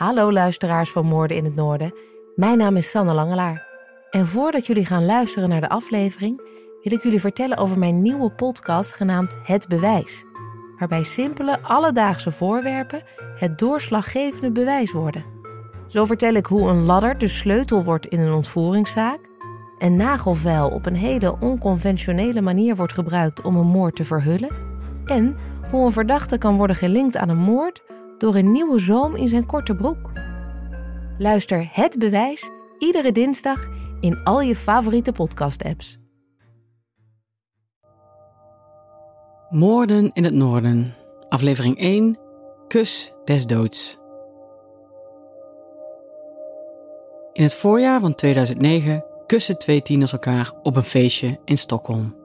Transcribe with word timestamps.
Hallo 0.00 0.32
luisteraars 0.32 0.90
van 0.90 1.06
Moorden 1.06 1.36
in 1.36 1.44
het 1.44 1.54
Noorden. 1.54 1.94
Mijn 2.34 2.58
naam 2.58 2.76
is 2.76 2.90
Sanne 2.90 3.12
Langelaar. 3.12 3.66
En 4.10 4.26
voordat 4.26 4.66
jullie 4.66 4.86
gaan 4.86 5.04
luisteren 5.04 5.48
naar 5.48 5.60
de 5.60 5.68
aflevering, 5.68 6.40
wil 6.82 6.92
ik 6.92 7.02
jullie 7.02 7.20
vertellen 7.20 7.56
over 7.56 7.78
mijn 7.78 8.02
nieuwe 8.02 8.30
podcast 8.30 8.94
genaamd 8.94 9.36
Het 9.42 9.68
Bewijs. 9.68 10.24
Waarbij 10.78 11.02
simpele, 11.02 11.60
alledaagse 11.62 12.30
voorwerpen 12.30 13.02
het 13.36 13.58
doorslaggevende 13.58 14.50
bewijs 14.50 14.92
worden. 14.92 15.24
Zo 15.86 16.04
vertel 16.04 16.34
ik 16.34 16.46
hoe 16.46 16.68
een 16.68 16.84
ladder 16.84 17.18
de 17.18 17.28
sleutel 17.28 17.84
wordt 17.84 18.06
in 18.06 18.20
een 18.20 18.32
ontvoeringszaak, 18.32 19.20
een 19.78 19.96
nagelvel 19.96 20.68
op 20.68 20.86
een 20.86 20.96
hele 20.96 21.36
onconventionele 21.40 22.40
manier 22.40 22.76
wordt 22.76 22.92
gebruikt 22.92 23.42
om 23.42 23.56
een 23.56 23.66
moord 23.66 23.96
te 23.96 24.04
verhullen 24.04 24.50
en 25.04 25.36
hoe 25.70 25.84
een 25.86 25.92
verdachte 25.92 26.38
kan 26.38 26.56
worden 26.56 26.76
gelinkt 26.76 27.16
aan 27.16 27.28
een 27.28 27.36
moord 27.36 27.82
door 28.20 28.34
een 28.34 28.52
nieuwe 28.52 28.78
zoom 28.78 29.16
in 29.16 29.28
zijn 29.28 29.46
korte 29.46 29.74
broek. 29.74 30.10
Luister 31.18 31.68
Het 31.72 31.98
Bewijs 31.98 32.50
iedere 32.78 33.12
dinsdag 33.12 33.68
in 34.00 34.22
al 34.24 34.40
je 34.40 34.54
favoriete 34.56 35.12
podcast-apps. 35.12 35.98
Moorden 39.50 40.10
in 40.12 40.24
het 40.24 40.34
Noorden, 40.34 40.94
aflevering 41.28 41.78
1, 41.78 42.18
Kus 42.68 43.12
des 43.24 43.46
Doods. 43.46 43.98
In 47.32 47.42
het 47.42 47.54
voorjaar 47.54 48.00
van 48.00 48.14
2009 48.14 49.04
kussen 49.26 49.58
twee 49.58 49.82
tieners 49.82 50.12
elkaar 50.12 50.52
op 50.62 50.76
een 50.76 50.84
feestje 50.84 51.40
in 51.44 51.58
Stockholm. 51.58 52.16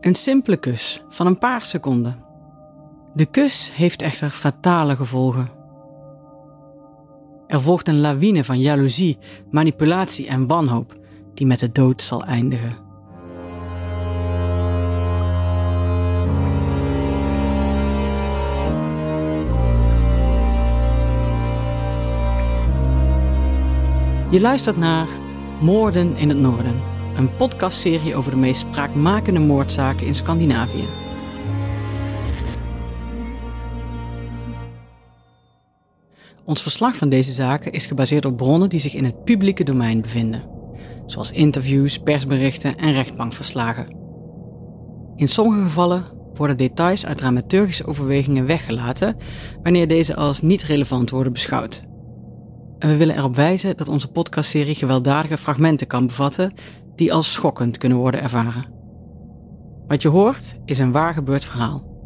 Een 0.00 0.14
simpele 0.14 0.56
kus 0.56 1.04
van 1.08 1.26
een 1.26 1.38
paar 1.38 1.62
seconden. 1.64 2.27
De 3.18 3.26
kus 3.26 3.72
heeft 3.74 4.02
echter 4.02 4.30
fatale 4.30 4.96
gevolgen. 4.96 5.48
Er 7.46 7.60
volgt 7.60 7.88
een 7.88 8.00
lawine 8.00 8.44
van 8.44 8.60
jaloezie, 8.60 9.18
manipulatie 9.50 10.26
en 10.26 10.46
wanhoop 10.46 10.96
die 11.34 11.46
met 11.46 11.58
de 11.58 11.72
dood 11.72 12.02
zal 12.02 12.24
eindigen. 12.24 12.76
Je 24.30 24.40
luistert 24.40 24.76
naar 24.76 25.08
Moorden 25.60 26.16
in 26.16 26.28
het 26.28 26.38
Noorden, 26.38 26.82
een 27.16 27.36
podcastserie 27.36 28.14
over 28.14 28.30
de 28.30 28.36
meest 28.36 28.60
spraakmakende 28.60 29.40
moordzaken 29.40 30.06
in 30.06 30.14
Scandinavië. 30.14 31.07
Ons 36.48 36.62
verslag 36.62 36.96
van 36.96 37.08
deze 37.08 37.32
zaken 37.32 37.72
is 37.72 37.86
gebaseerd 37.86 38.24
op 38.24 38.36
bronnen 38.36 38.68
die 38.68 38.80
zich 38.80 38.94
in 38.94 39.04
het 39.04 39.24
publieke 39.24 39.64
domein 39.64 40.02
bevinden, 40.02 40.42
zoals 41.06 41.30
interviews, 41.30 41.98
persberichten 41.98 42.76
en 42.76 42.92
rechtbankverslagen. 42.92 43.96
In 45.16 45.28
sommige 45.28 45.62
gevallen 45.62 46.04
worden 46.34 46.56
details 46.56 47.06
uit 47.06 47.16
dramaturgische 47.16 47.86
overwegingen 47.86 48.46
weggelaten 48.46 49.16
wanneer 49.62 49.88
deze 49.88 50.16
als 50.16 50.40
niet 50.40 50.62
relevant 50.62 51.10
worden 51.10 51.32
beschouwd. 51.32 51.86
En 52.78 52.88
we 52.88 52.96
willen 52.96 53.16
erop 53.16 53.36
wijzen 53.36 53.76
dat 53.76 53.88
onze 53.88 54.08
podcastserie 54.08 54.74
gewelddadige 54.74 55.38
fragmenten 55.38 55.86
kan 55.86 56.06
bevatten 56.06 56.52
die 56.94 57.12
als 57.12 57.32
schokkend 57.32 57.78
kunnen 57.78 57.98
worden 57.98 58.22
ervaren. 58.22 58.64
Wat 59.86 60.02
je 60.02 60.08
hoort 60.08 60.56
is 60.64 60.78
een 60.78 60.92
waar 60.92 61.14
gebeurd 61.14 61.44
verhaal. 61.44 61.97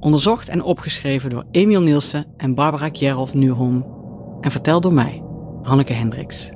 Onderzocht 0.00 0.48
en 0.48 0.62
opgeschreven 0.62 1.30
door 1.30 1.44
Emiel 1.50 1.82
Nielsen 1.82 2.26
en 2.36 2.54
Barbara 2.54 2.88
Kjerolf 2.88 3.34
Nuholm. 3.34 3.86
En 4.40 4.50
verteld 4.50 4.82
door 4.82 4.92
mij, 4.92 5.22
Hanneke 5.62 5.92
Hendricks. 5.92 6.52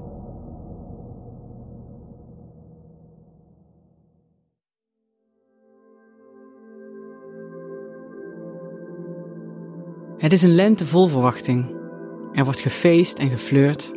Het 10.19 10.33
is 10.33 10.43
een 10.43 10.55
lente 10.55 10.87
vol 10.87 11.07
verwachting. 11.07 11.77
Er 12.33 12.45
wordt 12.45 12.61
gefeest 12.61 13.19
en 13.19 13.31
geflirt. 13.31 13.93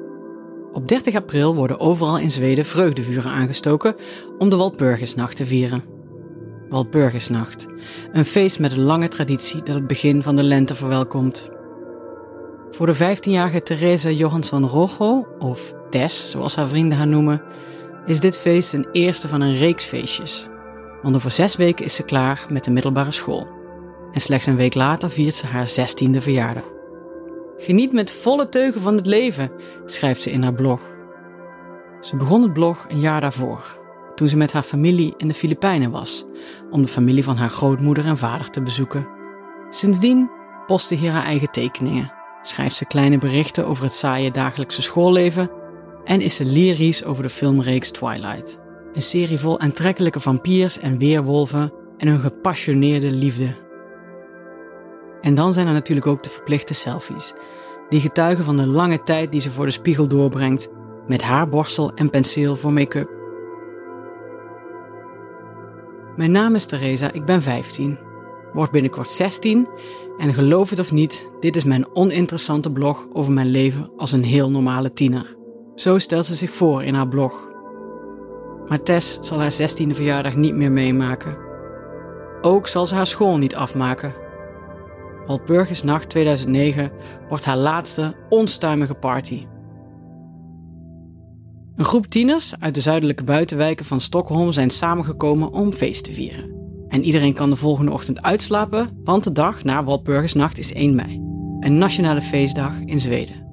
Op 0.74 0.88
30 0.88 1.16
april 1.16 1.56
worden 1.56 1.80
overal 1.80 2.18
in 2.18 2.32
Zweden 2.32 2.66
vreugdevuren 2.66 3.32
aangestoken 3.32 3.96
om 4.38 4.50
de 4.50 4.56
Walpurgisnacht 4.56 5.36
te 5.36 5.46
vieren. 5.46 5.97
Walpurgisnacht, 6.70 7.68
een 8.12 8.26
feest 8.26 8.60
met 8.60 8.72
een 8.72 8.82
lange 8.82 9.08
traditie 9.08 9.64
dat 9.64 9.76
het 9.76 9.88
begin 9.88 10.24
van 10.24 10.36
de 10.36 10.44
lente 10.44 10.76
verwelkomt. 10.76 11.50
Voor 12.72 12.86
de 12.86 12.96
15-jarige 12.96 13.64
Therese 13.64 14.16
Johansson 14.16 14.66
Rojo, 14.66 15.28
of 15.40 15.74
Tess 15.90 16.32
zoals 16.32 16.56
haar 16.56 16.68
vrienden 16.68 16.98
haar 16.98 17.08
noemen, 17.08 17.42
is 18.06 18.20
dit 18.20 18.38
feest 18.38 18.74
een 18.74 18.88
eerste 18.92 19.28
van 19.28 19.42
een 19.42 19.56
reeks 19.56 19.86
feestjes. 19.86 20.48
Want 21.02 21.16
over 21.16 21.32
zes 21.32 21.56
weken 21.56 21.86
is 21.86 21.96
ze 21.96 22.04
klaar 22.04 22.46
met 22.50 22.64
de 22.64 22.72
middelbare 22.72 23.12
school. 23.12 23.48
En 24.12 24.22
slechts 24.22 24.46
een 24.46 24.56
week 24.56 24.74
later 24.74 25.12
viert 25.12 25.36
ze 25.36 25.46
haar 25.46 25.70
16e 25.70 26.18
verjaardag. 26.18 26.72
Geniet 27.58 27.92
met 27.92 28.12
volle 28.12 28.50
teugen 28.50 28.82
van 28.82 28.96
het 28.96 29.06
leven, 29.06 29.52
schrijft 29.86 30.22
ze 30.22 30.32
in 30.32 30.44
haar 30.44 30.54
blog. 30.54 30.82
Ze 32.00 32.16
begon 32.16 32.42
het 32.42 32.54
blog 32.54 32.86
een 32.90 33.00
jaar 33.00 33.22
daarvoor, 33.22 33.80
toen 34.18 34.30
ze 34.30 34.38
met 34.38 34.52
haar 34.52 34.64
familie 34.64 35.14
in 35.18 35.28
de 35.28 35.34
Filipijnen 35.34 35.92
was, 35.92 36.26
om 36.72 36.82
de 36.82 36.88
familie 36.88 37.24
van 37.24 37.36
haar 37.36 37.50
grootmoeder 37.50 38.06
en 38.06 38.18
vader 38.18 38.50
te 38.50 38.62
bezoeken. 38.62 39.08
Sindsdien 39.70 40.30
postte 40.66 40.96
hier 40.96 41.12
haar 41.12 41.24
eigen 41.24 41.52
tekeningen, 41.52 42.14
schrijft 42.42 42.76
ze 42.76 42.86
kleine 42.86 43.18
berichten 43.18 43.68
over 43.68 43.84
het 43.84 43.94
saaie 43.94 44.32
dagelijkse 44.32 44.82
schoolleven 44.82 45.52
en 46.04 46.22
is 46.22 46.36
ze 46.36 46.46
lyrisch 46.46 47.04
over 47.04 47.24
de 47.24 47.30
filmreeks 47.30 47.92
Twilight. 47.92 48.60
Een 48.94 49.02
serie 49.02 49.40
vol 49.40 49.60
aantrekkelijke 49.60 50.20
vampiers 50.20 50.80
en 50.80 50.98
weerwolven 50.98 51.74
en 51.98 52.08
hun 52.08 52.20
gepassioneerde 52.20 53.12
liefde. 53.12 53.56
En 55.22 55.36
dan 55.36 55.54
zijn 55.54 55.68
er 55.68 55.74
natuurlijk 55.74 56.08
ook 56.08 56.24
de 56.24 56.30
verplichte 56.30 56.74
selfies. 56.74 57.34
Die 57.90 58.00
getuigen 58.00 58.44
van 58.44 58.58
de 58.58 58.68
lange 58.68 59.04
tijd 59.04 59.32
die 59.32 59.42
ze 59.42 59.52
voor 59.52 59.66
de 59.66 59.72
spiegel 59.72 60.08
doorbrengt 60.08 60.68
met 61.08 61.22
haar 61.22 61.50
borstel 61.50 61.92
en 61.94 62.10
penseel 62.10 62.56
voor 62.56 62.74
make-up. 62.74 63.16
Mijn 66.18 66.32
naam 66.32 66.56
is 66.56 66.66
Theresa, 66.66 67.12
ik 67.12 67.26
ben 67.26 67.42
15. 67.42 68.00
Word 68.54 68.72
binnenkort 68.72 69.10
16 69.10 69.68
en 70.18 70.34
geloof 70.34 70.70
het 70.70 70.80
of 70.80 70.92
niet, 70.92 71.30
dit 71.40 71.56
is 71.56 71.64
mijn 71.64 71.96
oninteressante 71.96 72.72
blog 72.72 73.08
over 73.14 73.34
mijn 73.34 73.48
leven 73.48 73.92
als 73.98 74.12
een 74.12 74.24
heel 74.24 74.52
normale 74.52 74.94
tiener. 74.94 75.36
Zo 75.76 75.98
stelt 75.98 76.26
ze 76.26 76.36
zich 76.36 76.52
voor 76.52 76.84
in 76.84 76.94
haar 76.94 77.08
blog. 77.08 77.50
Maar 78.68 78.82
Tess 78.84 79.20
zal 79.22 79.40
haar 79.40 79.54
16e 79.54 79.90
verjaardag 79.92 80.36
niet 80.36 80.56
meer 80.56 80.72
meemaken. 80.72 81.38
Ook 82.42 82.68
zal 82.68 82.86
ze 82.86 82.96
haar 82.96 83.08
school 83.08 83.38
niet 83.38 83.56
afmaken 83.56 84.26
Walpurgisnacht 85.28 86.10
2009 86.10 86.92
wordt 87.30 87.46
haar 87.46 87.58
laatste 87.58 88.14
onstuimige 88.30 88.94
party. 88.94 89.46
Een 91.78 91.86
groep 91.86 92.06
tieners 92.06 92.60
uit 92.60 92.76
de 92.76 92.82
zuidelijke 92.82 93.24
buitenwijken 93.24 93.86
van 93.86 94.02
Stockholm 94.02 94.52
zijn 94.52 94.70
samengekomen 94.70 95.52
om 95.52 95.72
feest 95.72 96.04
te 96.04 96.14
vieren. 96.14 96.56
En 96.88 97.04
iedereen 97.04 97.34
kan 97.34 97.50
de 97.50 97.56
volgende 97.56 97.92
ochtend 97.92 98.22
uitslapen, 98.22 99.02
want 99.04 99.24
de 99.24 99.32
dag 99.32 99.64
na 99.64 99.84
Walpurgisnacht 99.84 100.58
is 100.58 100.74
1 100.74 100.96
mei, 100.96 101.14
een 101.60 101.78
nationale 101.78 102.22
feestdag 102.22 102.80
in 102.80 103.00
Zweden. 103.00 103.46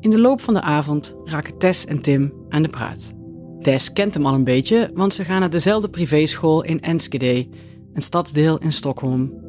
In 0.00 0.10
de 0.10 0.20
loop 0.20 0.40
van 0.40 0.54
de 0.54 0.60
avond 0.60 1.16
raken 1.24 1.58
Tess 1.58 1.84
en 1.84 2.02
Tim 2.02 2.32
aan 2.48 2.62
de 2.62 2.68
praat. 2.68 3.12
Tess 3.60 3.92
kent 3.92 4.14
hem 4.14 4.26
al 4.26 4.34
een 4.34 4.44
beetje, 4.44 4.90
want 4.94 5.14
ze 5.14 5.24
gaan 5.24 5.40
naar 5.40 5.50
dezelfde 5.50 5.90
privéschool 5.90 6.64
in 6.64 6.80
Enschede, 6.80 7.48
een 7.92 8.02
stadsdeel 8.02 8.58
in 8.58 8.72
Stockholm, 8.72 9.44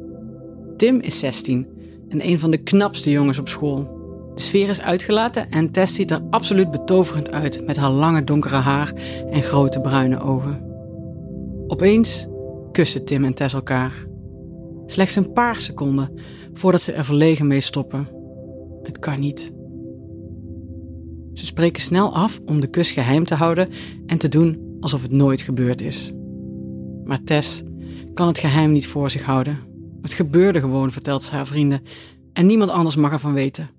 Tim 0.78 1.00
is 1.00 1.18
16 1.18 1.68
en 2.08 2.26
een 2.26 2.38
van 2.38 2.50
de 2.50 2.62
knapste 2.62 3.10
jongens 3.10 3.38
op 3.38 3.48
school. 3.48 3.97
De 4.38 4.44
sfeer 4.44 4.68
is 4.68 4.80
uitgelaten 4.80 5.50
en 5.50 5.70
Tess 5.70 5.94
ziet 5.94 6.10
er 6.10 6.20
absoluut 6.30 6.70
betoverend 6.70 7.30
uit 7.30 7.66
met 7.66 7.76
haar 7.76 7.90
lange 7.90 8.24
donkere 8.24 8.56
haar 8.56 8.92
en 9.30 9.42
grote 9.42 9.80
bruine 9.80 10.20
ogen. 10.20 10.62
Opeens 11.66 12.28
kussen 12.72 13.04
Tim 13.04 13.24
en 13.24 13.34
Tess 13.34 13.54
elkaar. 13.54 14.06
Slechts 14.86 15.16
een 15.16 15.32
paar 15.32 15.56
seconden 15.56 16.10
voordat 16.52 16.80
ze 16.80 16.92
er 16.92 17.04
verlegen 17.04 17.46
mee 17.46 17.60
stoppen. 17.60 18.08
Het 18.82 18.98
kan 18.98 19.20
niet. 19.20 19.52
Ze 21.32 21.46
spreken 21.46 21.82
snel 21.82 22.14
af 22.14 22.40
om 22.46 22.60
de 22.60 22.70
kus 22.70 22.90
geheim 22.90 23.24
te 23.24 23.34
houden 23.34 23.68
en 24.06 24.18
te 24.18 24.28
doen 24.28 24.76
alsof 24.80 25.02
het 25.02 25.12
nooit 25.12 25.40
gebeurd 25.40 25.80
is. 25.80 26.12
Maar 27.04 27.22
Tess 27.22 27.62
kan 28.14 28.26
het 28.26 28.38
geheim 28.38 28.72
niet 28.72 28.86
voor 28.86 29.10
zich 29.10 29.22
houden. 29.22 29.58
Het 30.02 30.12
gebeurde 30.12 30.60
gewoon, 30.60 30.90
vertelt 30.90 31.22
ze 31.22 31.34
haar 31.34 31.46
vrienden, 31.46 31.82
en 32.32 32.46
niemand 32.46 32.70
anders 32.70 32.96
mag 32.96 33.12
ervan 33.12 33.32
weten. 33.32 33.76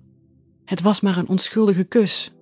Het 0.70 0.82
was 0.82 1.00
maar 1.00 1.16
een 1.16 1.28
onschuldige 1.28 1.84
kus. 1.84 2.32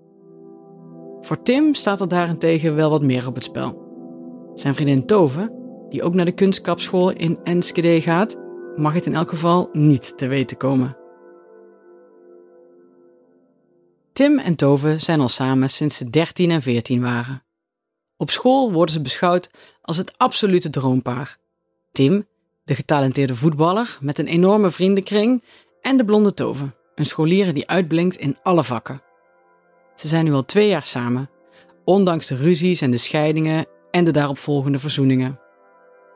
Voor 1.20 1.42
Tim 1.42 1.74
staat 1.74 2.00
er 2.00 2.08
daarentegen 2.08 2.74
wel 2.74 2.90
wat 2.90 3.02
meer 3.02 3.26
op 3.26 3.34
het 3.34 3.44
spel. 3.44 3.86
Zijn 4.54 4.74
vriendin 4.74 5.06
Tove, 5.06 5.52
die 5.88 6.02
ook 6.02 6.14
naar 6.14 6.24
de 6.24 6.32
kunstkapschool 6.32 7.10
in 7.10 7.38
Enschede 7.44 8.00
gaat, 8.00 8.36
mag 8.74 8.92
het 8.92 9.06
in 9.06 9.14
elk 9.14 9.28
geval 9.28 9.68
niet 9.72 10.18
te 10.18 10.26
weten 10.26 10.56
komen. 10.56 10.96
Tim 14.12 14.38
en 14.38 14.56
Tove 14.56 14.98
zijn 14.98 15.20
al 15.20 15.28
samen 15.28 15.70
sinds 15.70 15.96
ze 15.96 16.10
13 16.10 16.50
en 16.50 16.62
14 16.62 17.00
waren. 17.00 17.44
Op 18.16 18.30
school 18.30 18.72
worden 18.72 18.94
ze 18.94 19.00
beschouwd 19.00 19.50
als 19.82 19.96
het 19.96 20.18
absolute 20.18 20.70
droompaar. 20.70 21.38
Tim, 21.92 22.26
de 22.64 22.74
getalenteerde 22.74 23.34
voetballer 23.34 23.98
met 24.00 24.18
een 24.18 24.26
enorme 24.26 24.70
vriendenkring, 24.70 25.42
en 25.80 25.96
de 25.96 26.04
blonde 26.04 26.34
Tove, 26.34 26.76
een 26.98 27.04
scholier 27.04 27.54
die 27.54 27.68
uitblinkt 27.68 28.16
in 28.16 28.36
alle 28.42 28.64
vakken. 28.64 29.02
Ze 29.94 30.08
zijn 30.08 30.24
nu 30.24 30.32
al 30.32 30.44
twee 30.44 30.68
jaar 30.68 30.82
samen, 30.82 31.30
ondanks 31.84 32.26
de 32.26 32.36
ruzies 32.36 32.80
en 32.80 32.90
de 32.90 32.96
scheidingen 32.96 33.66
en 33.90 34.04
de 34.04 34.10
daaropvolgende 34.10 34.78
verzoeningen. 34.78 35.40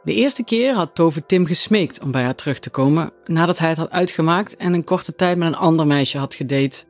De 0.05 0.15
eerste 0.15 0.45
keer 0.45 0.75
had 0.75 0.95
Tove 0.95 1.27
Tim 1.27 1.47
gesmeekt 1.47 2.03
om 2.03 2.11
bij 2.11 2.23
haar 2.23 2.35
terug 2.35 2.59
te 2.59 2.71
komen 2.71 3.13
nadat 3.25 3.59
hij 3.59 3.69
het 3.69 3.79
had 3.79 3.91
uitgemaakt 3.91 4.57
en 4.57 4.73
een 4.73 4.85
korte 4.85 5.15
tijd 5.15 5.37
met 5.37 5.49
een 5.49 5.57
ander 5.57 5.87
meisje 5.87 6.19
had 6.19 6.35
gedate. 6.35 6.85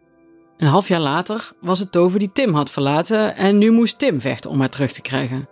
Een 0.56 0.68
half 0.68 0.88
jaar 0.88 1.00
later 1.00 1.52
was 1.60 1.78
het 1.78 1.92
Tove 1.92 2.18
die 2.18 2.32
Tim 2.32 2.54
had 2.54 2.70
verlaten 2.70 3.36
en 3.36 3.58
nu 3.58 3.70
moest 3.70 3.98
Tim 3.98 4.20
vechten 4.20 4.50
om 4.50 4.60
haar 4.60 4.70
terug 4.70 4.92
te 4.92 5.02
krijgen. 5.02 5.48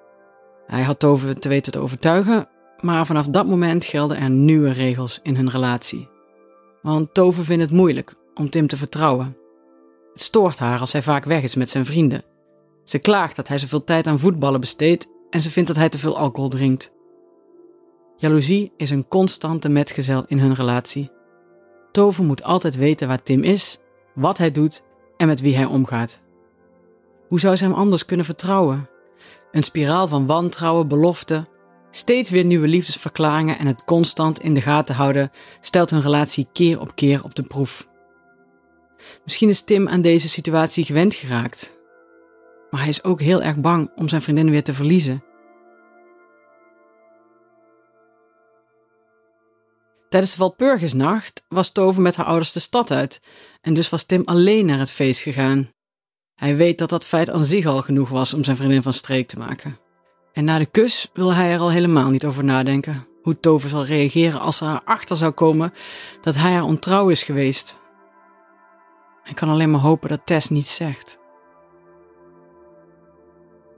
Hij 0.67 0.83
had 0.83 0.99
Tove 0.99 1.35
te 1.35 1.49
weten 1.49 1.73
te 1.73 1.81
overtuigen, 1.81 2.49
maar 2.81 3.07
vanaf 3.07 3.27
dat 3.27 3.47
moment 3.47 3.85
gelden 3.85 4.19
er 4.19 4.31
nieuwe 4.31 4.73
regels 4.73 5.21
in 5.23 5.37
hun 5.37 5.51
relatie. 5.51 6.09
Want 6.83 7.15
Tove 7.15 7.43
vindt 7.43 7.63
het 7.63 7.73
moeilijk 7.73 8.15
om 8.41 8.51
Tim 8.51 8.67
te 8.67 8.77
vertrouwen. 8.77 9.37
Het 10.13 10.23
stoort 10.23 10.59
haar 10.59 10.81
als 10.81 10.93
hij 10.93 11.03
vaak 11.03 11.25
weg 11.25 11.43
is 11.43 11.55
met 11.55 11.71
zijn 11.71 11.85
vrienden. 11.85 12.25
Ze 12.85 12.99
klaagt 12.99 13.37
dat 13.37 13.49
hij 13.49 13.59
zoveel 13.59 13.85
tijd 13.85 14.07
aan 14.07 14.19
voetballen 14.19 14.61
besteedt 14.61 15.07
en 15.31 15.41
ze 15.41 15.51
vindt 15.51 15.69
dat 15.69 15.77
hij 15.77 15.89
te 15.89 15.99
veel 15.99 16.19
alcohol 16.19 16.49
drinkt. 16.49 16.93
Jaloezie 18.17 18.73
is 18.77 18.91
een 18.91 19.09
constante 19.09 19.69
metgezel 19.69 20.25
in 20.27 20.39
hun 20.39 20.55
relatie. 20.55 21.11
Tove 21.93 22.23
moet 22.23 22.43
altijd 22.43 22.77
weten 22.77 23.09
waar 23.09 23.23
Tim 23.23 23.43
is, 23.43 23.79
wat 24.15 24.39
hij 24.39 24.51
doet 24.51 24.83
en 25.17 25.27
met 25.27 25.41
wie 25.41 25.57
hij 25.57 25.65
omgaat. 25.65 26.23
Hoe 27.29 27.41
zou 27.41 27.57
ze 27.57 27.65
hem 27.65 27.75
anders 27.75 28.05
kunnen 28.05 28.27
vertrouwen? 28.27 28.89
Een 29.51 29.63
spiraal 29.63 30.09
van 30.09 30.27
wantrouwen, 30.27 30.89
beloften, 30.89 31.49
steeds 31.91 32.31
weer 32.31 32.45
nieuwe 32.45 32.69
liefdesverklaringen 32.69 33.59
en 33.59 33.67
het 33.67 33.85
constant 33.85 34.39
in 34.39 34.55
de 34.55 34.61
gaten 34.61 34.95
houden 34.95 35.31
stelt 35.61 35.91
hun 35.91 36.03
relatie 36.03 36.49
keer 36.53 36.81
op 36.81 36.95
keer 36.95 37.25
op 37.25 37.35
de 37.35 37.43
proef. 37.43 37.89
Misschien 39.25 39.49
is 39.49 39.61
Tim 39.65 39.89
aan 39.89 40.01
deze 40.01 40.29
situatie 40.29 40.85
gewend 40.85 41.15
geraakt, 41.15 41.79
maar 42.71 42.81
hij 42.81 42.89
is 42.89 43.05
ook 43.05 43.21
heel 43.21 43.43
erg 43.43 43.57
bang 43.57 43.91
om 43.95 44.09
zijn 44.09 44.23
vriendin 44.23 44.51
weer 44.51 44.63
te 44.63 44.75
verliezen. 44.75 45.25
Tijdens 50.09 50.33
de 50.33 50.39
Walpurgisnacht 50.39 51.45
was 51.49 51.73
Tove 51.73 52.01
met 52.01 52.17
haar 52.17 52.27
ouders 52.27 52.53
de 52.53 52.61
stad 52.61 52.91
uit 52.91 53.21
en 53.61 53.75
dus 53.75 53.89
was 53.89 54.05
Tim 54.05 54.23
alleen 54.25 54.67
naar 54.67 54.79
het 54.79 54.91
feest 54.91 55.21
gegaan. 55.21 55.71
Hij 56.35 56.57
weet 56.57 56.79
dat 56.79 56.89
dat 56.89 57.07
feit 57.07 57.31
aan 57.31 57.45
zich 57.45 57.67
al 57.67 57.83
genoeg 57.83 58.09
was 58.09 58.35
om 58.35 58.45
zijn 58.45 58.57
vriendin 58.57 58.83
van 58.83 58.93
streek 58.93 59.29
te 59.29 59.39
maken. 59.39 59.79
En 60.33 60.45
na 60.45 60.59
de 60.59 60.67
kus 60.67 61.11
wil 61.13 61.35
hij 61.35 61.53
er 61.53 61.61
al 61.61 61.71
helemaal 61.71 62.11
niet 62.11 62.25
over 62.25 62.45
nadenken. 62.45 63.07
Hoe 63.23 63.41
Tove 63.41 63.69
zal 63.69 63.85
reageren 63.85 64.41
als 64.41 64.61
er 64.61 64.67
haar 64.67 64.83
achter 64.85 65.17
zou 65.17 65.33
komen 65.33 65.73
dat 66.21 66.35
hij 66.35 66.53
haar 66.53 66.65
ontrouw 66.65 67.09
is 67.09 67.23
geweest. 67.23 67.80
Hij 69.31 69.39
kan 69.39 69.49
alleen 69.49 69.71
maar 69.71 69.81
hopen 69.81 70.09
dat 70.09 70.27
Tess 70.27 70.49
niets 70.49 70.75
zegt. 70.75 71.19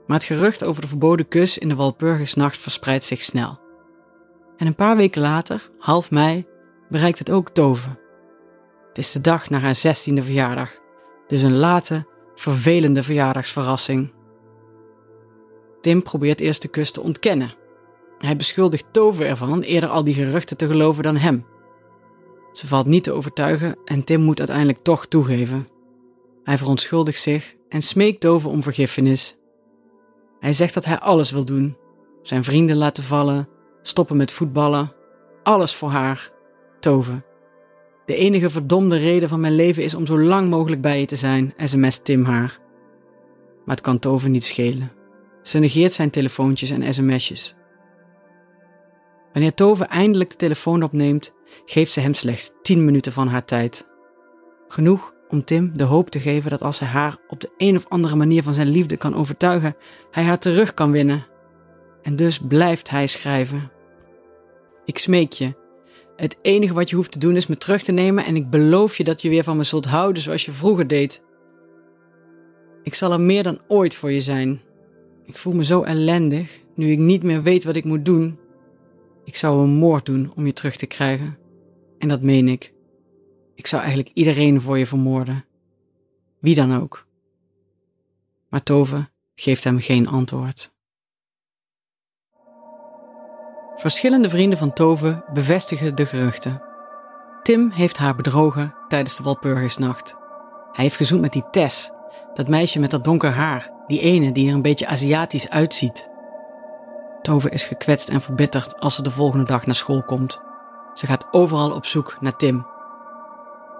Maar 0.07 0.17
het 0.17 0.25
gerucht 0.25 0.63
over 0.63 0.81
de 0.81 0.87
verboden 0.87 1.27
kus 1.27 1.57
in 1.57 1.67
de 1.67 1.75
Walpurgisnacht 1.75 2.57
verspreidt 2.57 3.03
zich 3.03 3.21
snel. 3.21 3.59
En 4.57 4.67
een 4.67 4.75
paar 4.75 4.97
weken 4.97 5.21
later, 5.21 5.69
half 5.79 6.11
mei, 6.11 6.45
bereikt 6.89 7.19
het 7.19 7.31
ook 7.31 7.49
Tove. 7.49 7.89
Het 8.87 8.97
is 8.97 9.11
de 9.11 9.21
dag 9.21 9.49
na 9.49 9.59
haar 9.59 9.75
zestiende 9.75 10.23
verjaardag, 10.23 10.77
dus 11.27 11.41
een 11.41 11.57
late, 11.57 12.07
vervelende 12.35 13.03
verjaardagsverrassing. 13.03 14.13
Tim 15.81 16.03
probeert 16.03 16.39
eerst 16.39 16.61
de 16.61 16.67
kus 16.67 16.91
te 16.91 17.01
ontkennen. 17.01 17.51
Hij 18.17 18.35
beschuldigt 18.35 18.85
Tove 18.91 19.25
ervan 19.25 19.61
eerder 19.61 19.89
al 19.89 20.03
die 20.03 20.13
geruchten 20.13 20.57
te 20.57 20.67
geloven 20.67 21.03
dan 21.03 21.17
hem. 21.17 21.45
Ze 22.53 22.67
valt 22.67 22.85
niet 22.85 23.03
te 23.03 23.11
overtuigen 23.11 23.77
en 23.85 24.03
Tim 24.03 24.21
moet 24.21 24.39
uiteindelijk 24.39 24.79
toch 24.79 25.05
toegeven. 25.05 25.67
Hij 26.43 26.57
verontschuldigt 26.57 27.21
zich 27.21 27.55
en 27.69 27.81
smeekt 27.81 28.19
Tove 28.19 28.49
om 28.49 28.63
vergiffenis. 28.63 29.37
Hij 30.39 30.53
zegt 30.53 30.73
dat 30.73 30.85
hij 30.85 30.99
alles 30.99 31.31
wil 31.31 31.45
doen: 31.45 31.77
zijn 32.21 32.43
vrienden 32.43 32.75
laten 32.75 33.03
vallen, 33.03 33.49
stoppen 33.81 34.17
met 34.17 34.31
voetballen, 34.31 34.93
alles 35.43 35.75
voor 35.75 35.89
haar, 35.89 36.31
Tove. 36.79 37.23
De 38.05 38.15
enige 38.15 38.49
verdomde 38.49 38.97
reden 38.97 39.29
van 39.29 39.39
mijn 39.39 39.55
leven 39.55 39.83
is 39.83 39.95
om 39.95 40.05
zo 40.05 40.19
lang 40.19 40.49
mogelijk 40.49 40.81
bij 40.81 40.99
je 40.99 41.05
te 41.05 41.15
zijn, 41.15 41.53
sms 41.57 41.97
Tim 41.97 42.23
haar. 42.23 42.59
Maar 43.65 43.75
het 43.75 43.81
kan 43.81 43.99
Tove 43.99 44.29
niet 44.29 44.43
schelen. 44.43 44.91
Ze 45.41 45.59
negeert 45.59 45.91
zijn 45.91 46.09
telefoontjes 46.09 46.69
en 46.69 46.93
sms'jes. 46.93 47.55
Wanneer 49.33 49.53
Tove 49.53 49.83
eindelijk 49.83 50.29
de 50.29 50.35
telefoon 50.35 50.83
opneemt, 50.83 51.33
geeft 51.65 51.91
ze 51.91 51.99
hem 51.99 52.13
slechts 52.13 52.51
10 52.61 52.85
minuten 52.85 53.11
van 53.11 53.27
haar 53.27 53.45
tijd. 53.45 53.87
Genoeg 54.67 55.13
om 55.29 55.43
Tim 55.43 55.77
de 55.77 55.83
hoop 55.83 56.09
te 56.09 56.19
geven 56.19 56.49
dat 56.49 56.61
als 56.61 56.79
hij 56.79 56.87
haar 56.87 57.17
op 57.27 57.39
de 57.39 57.53
een 57.57 57.75
of 57.75 57.85
andere 57.89 58.15
manier 58.15 58.43
van 58.43 58.53
zijn 58.53 58.69
liefde 58.69 58.97
kan 58.97 59.15
overtuigen, 59.15 59.75
hij 60.11 60.23
haar 60.23 60.39
terug 60.39 60.73
kan 60.73 60.91
winnen. 60.91 61.25
En 62.01 62.15
dus 62.15 62.39
blijft 62.47 62.89
hij 62.89 63.07
schrijven. 63.07 63.71
Ik 64.85 64.97
smeek 64.97 65.31
je. 65.31 65.53
Het 66.15 66.37
enige 66.41 66.73
wat 66.73 66.89
je 66.89 66.95
hoeft 66.95 67.11
te 67.11 67.19
doen 67.19 67.35
is 67.35 67.47
me 67.47 67.57
terug 67.57 67.83
te 67.83 67.91
nemen 67.91 68.25
en 68.25 68.35
ik 68.35 68.49
beloof 68.49 68.97
je 68.97 69.03
dat 69.03 69.21
je 69.21 69.29
weer 69.29 69.43
van 69.43 69.57
me 69.57 69.63
zult 69.63 69.85
houden 69.85 70.21
zoals 70.21 70.45
je 70.45 70.51
vroeger 70.51 70.87
deed. 70.87 71.21
Ik 72.83 72.93
zal 72.93 73.11
er 73.11 73.21
meer 73.21 73.43
dan 73.43 73.59
ooit 73.67 73.95
voor 73.95 74.11
je 74.11 74.21
zijn. 74.21 74.61
Ik 75.25 75.37
voel 75.37 75.53
me 75.53 75.63
zo 75.63 75.83
ellendig 75.83 76.61
nu 76.75 76.91
ik 76.91 76.97
niet 76.97 77.23
meer 77.23 77.43
weet 77.43 77.63
wat 77.63 77.75
ik 77.75 77.83
moet 77.83 78.05
doen. 78.05 78.39
Ik 79.23 79.35
zou 79.35 79.61
een 79.61 79.75
moord 79.75 80.05
doen 80.05 80.33
om 80.35 80.45
je 80.45 80.53
terug 80.53 80.75
te 80.75 80.85
krijgen. 80.85 81.37
En 81.97 82.07
dat 82.07 82.21
meen 82.21 82.47
ik. 82.47 82.73
Ik 83.55 83.67
zou 83.67 83.81
eigenlijk 83.81 84.15
iedereen 84.15 84.61
voor 84.61 84.77
je 84.77 84.85
vermoorden. 84.85 85.45
Wie 86.39 86.55
dan 86.55 86.75
ook. 86.75 87.07
Maar 88.49 88.63
Tove 88.63 89.09
geeft 89.35 89.63
hem 89.63 89.79
geen 89.79 90.07
antwoord. 90.07 90.73
Verschillende 93.75 94.29
vrienden 94.29 94.57
van 94.57 94.73
Tove 94.73 95.23
bevestigen 95.33 95.95
de 95.95 96.05
geruchten. 96.05 96.61
Tim 97.43 97.71
heeft 97.71 97.97
haar 97.97 98.15
bedrogen 98.15 98.75
tijdens 98.87 99.17
de 99.17 99.23
Walpurgisnacht. 99.23 100.15
Hij 100.71 100.83
heeft 100.83 100.95
gezoend 100.95 101.21
met 101.21 101.33
die 101.33 101.49
Tess, 101.51 101.91
dat 102.33 102.47
meisje 102.47 102.79
met 102.79 102.91
dat 102.91 103.03
donker 103.03 103.31
haar, 103.31 103.71
die 103.87 103.99
ene 103.99 104.31
die 104.31 104.47
er 104.47 104.53
een 104.53 104.61
beetje 104.61 104.87
Aziatisch 104.87 105.49
uitziet. 105.49 106.11
Tove 107.23 107.49
is 107.49 107.63
gekwetst 107.63 108.09
en 108.09 108.21
verbitterd 108.21 108.79
als 108.79 108.95
ze 108.95 109.01
de 109.01 109.11
volgende 109.11 109.45
dag 109.45 109.65
naar 109.65 109.75
school 109.75 110.03
komt. 110.03 110.41
Ze 110.93 111.07
gaat 111.07 111.27
overal 111.31 111.71
op 111.71 111.85
zoek 111.85 112.17
naar 112.19 112.35
Tim. 112.35 112.65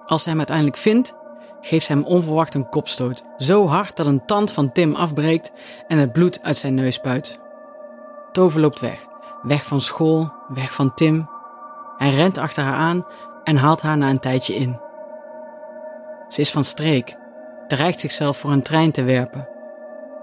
Als 0.06 0.24
ze 0.24 0.30
hem 0.30 0.38
uiteindelijk 0.38 0.78
vindt, 0.78 1.16
geeft 1.62 1.86
ze 1.86 1.92
hem 1.92 2.04
onverwacht 2.04 2.56
een 2.56 2.70
kopstoot. 2.70 3.26
Zo 3.38 3.68
hard 3.68 3.96
dat 3.96 4.06
een 4.06 4.26
tand 4.26 4.52
van 4.52 4.72
Tim 4.72 4.96
afbreekt 4.96 5.52
en 5.88 5.98
het 5.98 6.12
bloed 6.12 6.42
uit 6.42 6.58
zijn 6.58 6.74
neus 6.74 6.96
spuit. 6.96 7.40
Tove 8.32 8.60
loopt 8.60 8.80
weg. 8.80 9.06
Weg 9.42 9.66
van 9.66 9.82
school, 9.82 10.34
weg 10.48 10.74
van 10.74 10.94
Tim. 10.94 11.30
Hij 11.98 12.10
rent 12.10 12.38
achter 12.38 12.64
haar 12.64 12.78
aan 12.78 13.06
en 13.44 13.56
haalt 13.56 13.82
haar 13.82 13.98
na 13.98 14.10
een 14.10 14.20
tijdje 14.20 14.56
in. 14.56 14.80
Ze 16.28 16.42
is 16.42 16.52
van 16.52 16.64
streek, 16.64 17.16
dreigt 17.68 18.00
zichzelf 18.00 18.38
voor 18.38 18.52
een 18.52 18.64
trein 18.64 18.92
te 18.92 19.04
werpen. 19.04 19.48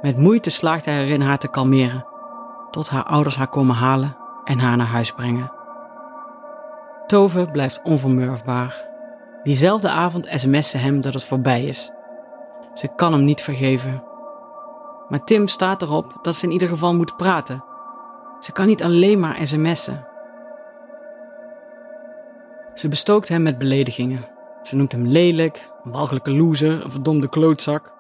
Met 0.00 0.16
moeite 0.16 0.50
slaagt 0.50 0.84
hij 0.84 1.04
erin 1.04 1.20
haar 1.20 1.38
te 1.38 1.48
kalmeren, 1.48 2.06
tot 2.70 2.88
haar 2.88 3.04
ouders 3.04 3.36
haar 3.36 3.48
komen 3.48 3.74
halen 3.74 4.16
en 4.44 4.58
haar 4.58 4.76
naar 4.76 4.86
huis 4.86 5.12
brengen. 5.12 5.52
Tove 7.06 7.48
blijft 7.52 7.80
onvermurfbaar. 7.82 8.88
Diezelfde 9.42 9.88
avond 9.88 10.26
sms 10.30 10.70
ze 10.70 10.76
hem 10.76 11.00
dat 11.00 11.14
het 11.14 11.24
voorbij 11.24 11.64
is. 11.64 11.92
Ze 12.74 12.88
kan 12.96 13.12
hem 13.12 13.24
niet 13.24 13.40
vergeven. 13.40 14.02
Maar 15.08 15.24
Tim 15.24 15.48
staat 15.48 15.82
erop 15.82 16.18
dat 16.22 16.34
ze 16.34 16.46
in 16.46 16.52
ieder 16.52 16.68
geval 16.68 16.94
moet 16.94 17.16
praten. 17.16 17.64
Ze 18.40 18.52
kan 18.52 18.66
niet 18.66 18.82
alleen 18.82 19.20
maar 19.20 19.46
sms'en. 19.46 20.06
Ze 22.74 22.88
bestookt 22.88 23.28
hem 23.28 23.42
met 23.42 23.58
beledigingen. 23.58 24.24
Ze 24.62 24.76
noemt 24.76 24.92
hem 24.92 25.06
lelijk, 25.06 25.70
een 25.84 25.92
walgelijke 25.92 26.30
loser, 26.30 26.84
een 26.84 26.90
verdomde 26.90 27.28
klootzak. 27.28 27.92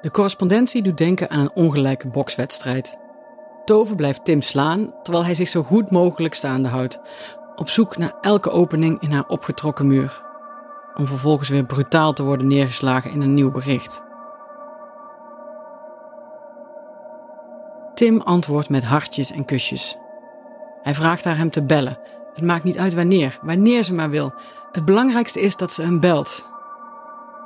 De 0.00 0.10
correspondentie 0.10 0.82
doet 0.82 0.96
denken 0.96 1.30
aan 1.30 1.40
een 1.40 1.54
ongelijke 1.54 2.08
bokswedstrijd. 2.08 2.98
Tove 3.64 3.94
blijft 3.94 4.24
Tim 4.24 4.42
slaan 4.42 4.94
terwijl 5.02 5.24
hij 5.24 5.34
zich 5.34 5.48
zo 5.48 5.62
goed 5.62 5.90
mogelijk 5.90 6.34
staande 6.34 6.68
houdt, 6.68 7.00
op 7.56 7.68
zoek 7.68 7.96
naar 7.96 8.14
elke 8.20 8.50
opening 8.50 9.00
in 9.00 9.12
haar 9.12 9.26
opgetrokken 9.26 9.86
muur, 9.86 10.22
om 10.94 11.06
vervolgens 11.06 11.48
weer 11.48 11.64
brutaal 11.64 12.12
te 12.12 12.22
worden 12.22 12.46
neergeslagen 12.46 13.10
in 13.10 13.20
een 13.20 13.34
nieuw 13.34 13.50
bericht. 13.50 14.02
Tim 17.94 18.20
antwoordt 18.20 18.68
met 18.68 18.84
hartjes 18.84 19.30
en 19.30 19.44
kusjes. 19.44 19.98
Hij 20.82 20.94
vraagt 20.94 21.24
haar 21.24 21.36
hem 21.36 21.50
te 21.50 21.64
bellen. 21.64 21.98
Het 22.34 22.44
maakt 22.44 22.64
niet 22.64 22.78
uit 22.78 22.94
wanneer, 22.94 23.38
wanneer 23.42 23.82
ze 23.82 23.94
maar 23.94 24.10
wil. 24.10 24.32
Het 24.72 24.84
belangrijkste 24.84 25.40
is 25.40 25.56
dat 25.56 25.72
ze 25.72 25.82
hem 25.82 26.00
belt. 26.00 26.48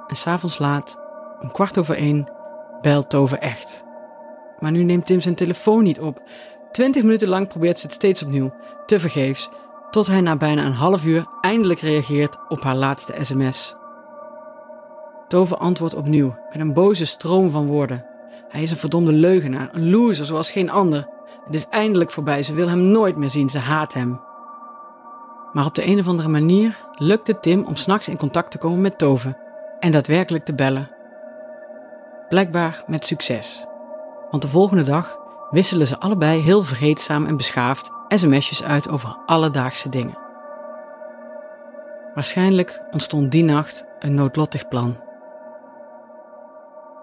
en 0.06 0.16
s'avonds 0.16 0.58
laat, 0.58 1.00
om 1.40 1.50
kwart 1.50 1.78
over 1.78 1.96
één, 1.96 2.32
belt 2.80 3.10
Tove 3.10 3.38
echt. 3.38 3.84
Maar 4.64 4.72
nu 4.72 4.82
neemt 4.82 5.06
Tim 5.06 5.20
zijn 5.20 5.34
telefoon 5.34 5.82
niet 5.82 6.00
op. 6.00 6.22
Twintig 6.72 7.02
minuten 7.02 7.28
lang 7.28 7.48
probeert 7.48 7.78
ze 7.78 7.86
het 7.86 7.94
steeds 7.94 8.22
opnieuw, 8.22 8.54
tevergeefs, 8.86 9.48
tot 9.90 10.06
hij 10.06 10.20
na 10.20 10.36
bijna 10.36 10.64
een 10.64 10.72
half 10.72 11.04
uur 11.04 11.26
eindelijk 11.40 11.80
reageert 11.80 12.38
op 12.48 12.60
haar 12.60 12.74
laatste 12.74 13.14
sms. 13.20 13.76
Tove 15.28 15.56
antwoordt 15.56 15.94
opnieuw 15.94 16.36
met 16.52 16.60
een 16.60 16.72
boze 16.72 17.04
stroom 17.04 17.50
van 17.50 17.66
woorden. 17.66 18.06
Hij 18.48 18.62
is 18.62 18.70
een 18.70 18.76
verdomde 18.76 19.12
leugenaar, 19.12 19.68
een 19.72 19.90
loser 19.90 20.26
zoals 20.26 20.50
geen 20.50 20.70
ander. 20.70 21.08
Het 21.44 21.54
is 21.54 21.66
eindelijk 21.70 22.10
voorbij, 22.10 22.42
ze 22.42 22.54
wil 22.54 22.68
hem 22.68 22.80
nooit 22.80 23.16
meer 23.16 23.30
zien, 23.30 23.48
ze 23.48 23.58
haat 23.58 23.94
hem. 23.94 24.20
Maar 25.52 25.66
op 25.66 25.74
de 25.74 25.86
een 25.86 25.98
of 25.98 26.08
andere 26.08 26.28
manier 26.28 26.84
lukt 26.94 27.26
het 27.26 27.42
Tim 27.42 27.64
om 27.64 27.76
s'nachts 27.76 28.08
in 28.08 28.16
contact 28.16 28.50
te 28.50 28.58
komen 28.58 28.80
met 28.80 28.98
Tove 28.98 29.36
en 29.78 29.92
daadwerkelijk 29.92 30.44
te 30.44 30.54
bellen. 30.54 30.90
Blijkbaar 32.28 32.84
met 32.86 33.04
succes. 33.04 33.66
Want 34.34 34.46
de 34.46 34.52
volgende 34.52 34.82
dag 34.82 35.18
wisselen 35.50 35.86
ze 35.86 36.00
allebei 36.00 36.40
heel 36.40 36.62
vergeetzaam 36.62 37.26
en 37.26 37.36
beschaafd 37.36 37.90
sms'jes 38.08 38.62
uit 38.62 38.88
over 38.88 39.18
alledaagse 39.26 39.88
dingen. 39.88 40.18
Waarschijnlijk 42.14 42.82
ontstond 42.90 43.30
die 43.30 43.44
nacht 43.44 43.86
een 43.98 44.14
noodlottig 44.14 44.68
plan. 44.68 44.96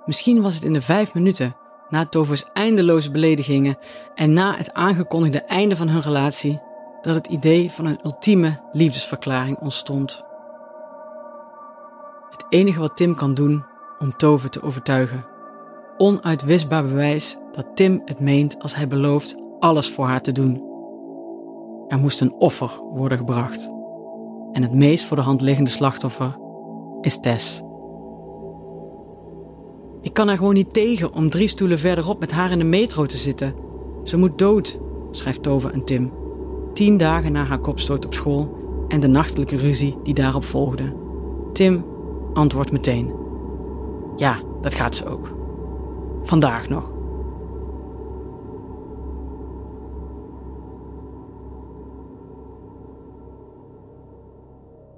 Misschien 0.06 0.42
was 0.42 0.54
het 0.54 0.64
in 0.64 0.74
de 0.74 0.82
vijf 0.82 1.14
minuten 1.14 1.56
na 1.90 2.06
Tovers 2.06 2.46
eindeloze 2.54 3.12
beledigingen 3.12 3.78
en 4.16 4.34
na 4.34 4.56
het 4.56 4.74
aangekondigde 4.74 5.42
einde 5.42 5.76
van 5.76 5.88
hun 5.88 6.02
relatie 6.02 6.62
dat 7.02 7.16
het 7.16 7.28
idee 7.28 7.72
van 7.72 7.86
een 7.86 8.00
ultieme 8.04 8.60
liefdesverklaring 8.72 9.58
ontstond. 9.58 10.24
Het 12.30 12.46
enige 12.50 12.80
wat 12.80 12.96
Tim 12.96 13.16
kan 13.16 13.34
doen 13.34 13.66
om 14.00 14.18
Tove 14.18 14.50
te 14.50 14.62
overtuigen. 14.62 15.31
Onuitwisbaar 16.02 16.84
bewijs 16.84 17.38
dat 17.52 17.66
Tim 17.76 18.02
het 18.06 18.20
meent 18.20 18.60
als 18.60 18.76
hij 18.76 18.88
belooft 18.88 19.36
alles 19.60 19.90
voor 19.90 20.06
haar 20.06 20.22
te 20.22 20.32
doen. 20.32 20.64
Er 21.88 21.98
moest 21.98 22.22
een 22.22 22.34
offer 22.34 22.82
worden 22.94 23.18
gebracht. 23.18 23.72
En 24.52 24.62
het 24.62 24.74
meest 24.74 25.06
voor 25.06 25.18
de 25.18 25.24
hand 25.24 25.42
liggende 25.42 25.70
slachtoffer 25.70 26.38
is 27.02 27.20
Tess. 27.20 27.62
Ik 30.02 30.14
kan 30.14 30.30
er 30.30 30.38
gewoon 30.38 30.54
niet 30.54 30.74
tegen 30.74 31.14
om 31.14 31.30
drie 31.30 31.48
stoelen 31.48 31.80
verderop 31.80 32.20
met 32.20 32.32
haar 32.32 32.52
in 32.52 32.58
de 32.58 32.64
metro 32.64 33.06
te 33.06 33.18
zitten. 33.18 33.56
Ze 34.04 34.18
moet 34.18 34.38
dood, 34.38 34.80
schrijft 35.12 35.44
Tove 35.44 35.72
aan 35.72 35.84
Tim. 35.84 36.14
Tien 36.74 36.98
dagen 36.98 37.32
na 37.32 37.44
haar 37.44 37.60
kopstoot 37.60 38.06
op 38.06 38.14
school 38.14 38.54
en 38.88 39.00
de 39.00 39.08
nachtelijke 39.08 39.56
ruzie 39.56 39.98
die 40.04 40.14
daarop 40.14 40.44
volgde. 40.44 40.96
Tim 41.54 41.86
antwoordt 42.34 42.72
meteen. 42.72 43.14
Ja, 44.16 44.40
dat 44.62 44.74
gaat 44.74 44.96
ze 44.96 45.06
ook. 45.06 45.40
Vandaag 46.24 46.70
nog. 46.70 46.94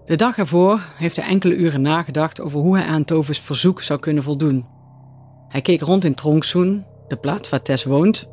De 0.06 0.16
dag 0.16 0.38
ervoor 0.38 0.82
heeft 0.96 1.16
hij 1.16 1.26
enkele 1.26 1.56
uren 1.56 1.82
nagedacht 1.82 2.42
over 2.42 2.60
hoe 2.60 2.78
hij 2.78 2.86
aan 2.86 3.06
Tovers 3.06 3.40
verzoek 3.40 3.82
zou 3.82 4.00
kunnen 4.00 4.24
voldoen. 4.24 4.66
Hij 5.48 5.62
keek 5.62 5.82
rond 5.82 6.04
in 6.04 6.16
Tronksoen, 6.16 6.86
de 7.08 7.18
plaats 7.18 7.50
waar 7.50 7.62
Tess 7.62 7.84
woont, 7.84 8.30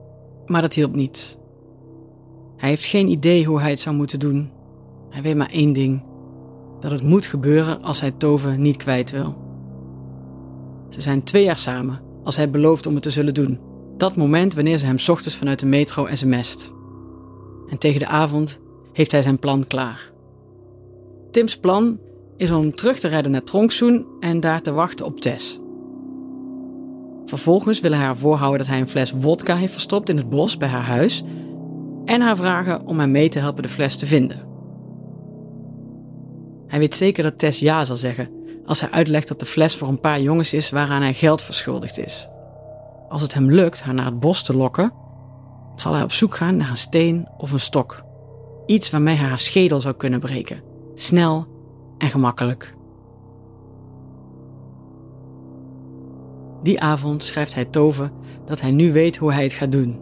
maar 0.46 0.60
dat 0.62 0.74
hielp 0.74 0.94
niet. 0.94 1.38
Hij 2.56 2.68
heeft 2.68 2.84
geen 2.84 3.08
idee 3.08 3.44
hoe 3.44 3.60
hij 3.60 3.70
het 3.70 3.80
zou 3.80 3.96
moeten 3.96 4.18
doen. 4.18 4.50
Hij 5.10 5.22
weet 5.22 5.36
maar 5.36 5.50
één 5.50 5.72
ding: 5.72 6.04
dat 6.80 6.90
het 6.90 7.02
moet 7.02 7.26
gebeuren 7.26 7.82
als 7.82 8.00
hij 8.00 8.10
Tove 8.10 8.50
niet 8.50 8.76
kwijt 8.76 9.10
wil. 9.10 9.36
Ze 10.88 11.00
zijn 11.00 11.22
twee 11.22 11.44
jaar 11.44 11.56
samen, 11.56 12.00
als 12.24 12.36
hij 12.36 12.50
belooft 12.50 12.86
om 12.86 12.94
het 12.94 13.02
te 13.02 13.10
zullen 13.10 13.34
doen. 13.34 13.60
Dat 13.96 14.16
moment 14.16 14.54
wanneer 14.54 14.78
ze 14.78 14.86
hem 14.86 14.96
ochtends 15.08 15.36
vanuit 15.36 15.58
de 15.58 15.66
metro 15.66 16.06
sms't. 16.12 16.72
En 17.68 17.78
tegen 17.78 18.00
de 18.00 18.06
avond 18.06 18.60
heeft 18.92 19.12
hij 19.12 19.22
zijn 19.22 19.38
plan 19.38 19.66
klaar. 19.66 20.10
Tim's 21.30 21.58
plan 21.58 21.98
is 22.36 22.50
om 22.50 22.74
terug 22.74 22.98
te 22.98 23.08
rijden 23.08 23.30
naar 23.30 23.42
Tronksoen 23.42 24.06
en 24.20 24.40
daar 24.40 24.62
te 24.62 24.72
wachten 24.72 25.06
op 25.06 25.20
Tess. 25.20 25.60
Vervolgens 27.24 27.80
wil 27.80 27.90
hij 27.90 28.00
haar 28.00 28.16
voorhouden 28.16 28.58
dat 28.58 28.68
hij 28.68 28.80
een 28.80 28.88
fles 28.88 29.12
wodka 29.12 29.56
heeft 29.56 29.72
verstopt 29.72 30.08
in 30.08 30.16
het 30.16 30.28
bos 30.28 30.56
bij 30.56 30.68
haar 30.68 30.82
huis 30.82 31.24
en 32.04 32.20
haar 32.20 32.36
vragen 32.36 32.86
om 32.86 32.98
hem 32.98 33.10
mee 33.10 33.28
te 33.28 33.38
helpen 33.38 33.62
de 33.62 33.68
fles 33.68 33.96
te 33.96 34.06
vinden. 34.06 34.48
Hij 36.66 36.78
weet 36.78 36.94
zeker 36.94 37.22
dat 37.22 37.38
Tess 37.38 37.58
ja 37.58 37.84
zal 37.84 37.96
zeggen 37.96 38.28
als 38.66 38.80
hij 38.80 38.90
uitlegt 38.90 39.28
dat 39.28 39.38
de 39.38 39.44
fles 39.46 39.76
voor 39.76 39.88
een 39.88 40.00
paar 40.00 40.20
jongens 40.20 40.52
is 40.52 40.70
waaraan 40.70 41.02
hij 41.02 41.14
geld 41.14 41.42
verschuldigd 41.42 41.98
is. 41.98 42.28
Als 43.08 43.22
het 43.22 43.34
hem 43.34 43.50
lukt 43.50 43.82
haar 43.82 43.94
naar 43.94 44.04
het 44.04 44.20
bos 44.20 44.42
te 44.42 44.56
lokken, 44.56 44.92
zal 45.74 45.94
hij 45.94 46.02
op 46.02 46.12
zoek 46.12 46.34
gaan 46.34 46.56
naar 46.56 46.70
een 46.70 46.76
steen 46.76 47.28
of 47.36 47.52
een 47.52 47.60
stok. 47.60 48.02
Iets 48.66 48.90
waarmee 48.90 49.16
hij 49.16 49.28
haar 49.28 49.38
schedel 49.38 49.80
zou 49.80 49.94
kunnen 49.94 50.20
breken. 50.20 50.62
Snel 50.94 51.46
en 51.98 52.10
gemakkelijk. 52.10 52.74
Die 56.62 56.80
avond 56.80 57.22
schrijft 57.22 57.54
hij 57.54 57.64
Tove 57.64 58.10
dat 58.44 58.60
hij 58.60 58.70
nu 58.70 58.92
weet 58.92 59.16
hoe 59.16 59.32
hij 59.32 59.42
het 59.42 59.52
gaat 59.52 59.72
doen. 59.72 60.00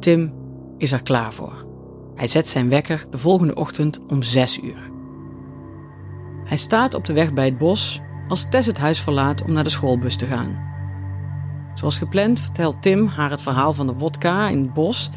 Tim 0.00 0.34
is 0.78 0.92
er 0.92 1.02
klaar 1.02 1.32
voor. 1.32 1.66
Hij 2.14 2.26
zet 2.26 2.48
zijn 2.48 2.68
wekker 2.68 3.06
de 3.10 3.18
volgende 3.18 3.54
ochtend 3.54 4.00
om 4.08 4.22
zes 4.22 4.58
uur. 4.58 4.91
Hij 6.44 6.56
staat 6.56 6.94
op 6.94 7.04
de 7.04 7.12
weg 7.12 7.32
bij 7.32 7.44
het 7.44 7.58
bos 7.58 8.00
als 8.28 8.46
Tess 8.50 8.66
het 8.66 8.78
huis 8.78 9.00
verlaat 9.00 9.42
om 9.42 9.52
naar 9.52 9.64
de 9.64 9.70
schoolbus 9.70 10.16
te 10.16 10.26
gaan. 10.26 10.70
Zoals 11.74 11.98
gepland 11.98 12.40
vertelt 12.40 12.82
Tim 12.82 13.06
haar 13.06 13.30
het 13.30 13.42
verhaal 13.42 13.72
van 13.72 13.86
de 13.86 13.94
wodka 13.94 14.48
in 14.48 14.58
het 14.58 14.72
bos 14.72 15.10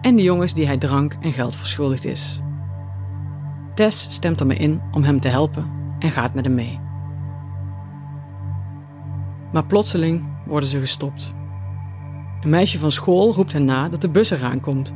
en 0.00 0.16
de 0.16 0.22
jongens 0.22 0.54
die 0.54 0.66
hij 0.66 0.76
drank 0.76 1.16
en 1.20 1.32
geld 1.32 1.56
verschuldigd 1.56 2.04
is. 2.04 2.40
Tess 3.74 4.06
stemt 4.10 4.40
ermee 4.40 4.58
in 4.58 4.82
om 4.90 5.02
hem 5.02 5.20
te 5.20 5.28
helpen 5.28 5.70
en 5.98 6.10
gaat 6.10 6.34
met 6.34 6.44
hem 6.44 6.54
mee. 6.54 6.80
Maar 9.52 9.66
plotseling 9.66 10.28
worden 10.46 10.68
ze 10.68 10.78
gestopt. 10.78 11.34
Een 12.40 12.50
meisje 12.50 12.78
van 12.78 12.92
school 12.92 13.32
roept 13.32 13.52
hen 13.52 13.64
na 13.64 13.88
dat 13.88 14.00
de 14.00 14.10
bus 14.10 14.30
eraan 14.30 14.60
komt. 14.60 14.94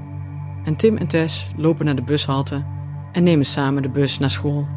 En 0.64 0.76
Tim 0.76 0.96
en 0.96 1.06
Tess 1.06 1.50
lopen 1.56 1.84
naar 1.84 1.96
de 1.96 2.02
bushalte 2.02 2.64
en 3.12 3.22
nemen 3.22 3.46
samen 3.46 3.82
de 3.82 3.90
bus 3.90 4.18
naar 4.18 4.30
school. 4.30 4.68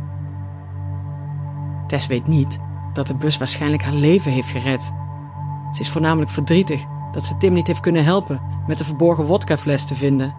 Tess 1.89 2.08
weet 2.08 2.27
niet 2.27 2.58
dat 2.93 3.08
de 3.08 3.15
bus 3.15 3.38
waarschijnlijk 3.38 3.84
haar 3.84 3.93
leven 3.93 4.31
heeft 4.31 4.50
gered. 4.50 4.91
Ze 5.72 5.79
is 5.79 5.89
voornamelijk 5.89 6.31
verdrietig 6.31 6.86
dat 7.12 7.24
ze 7.24 7.38
Tim 7.38 7.53
niet 7.53 7.67
heeft 7.67 7.79
kunnen 7.79 8.03
helpen 8.03 8.41
met 8.67 8.77
de 8.77 8.84
verborgen 8.84 9.25
wodkafles 9.25 9.86
te 9.86 9.96
vinden. 9.96 10.36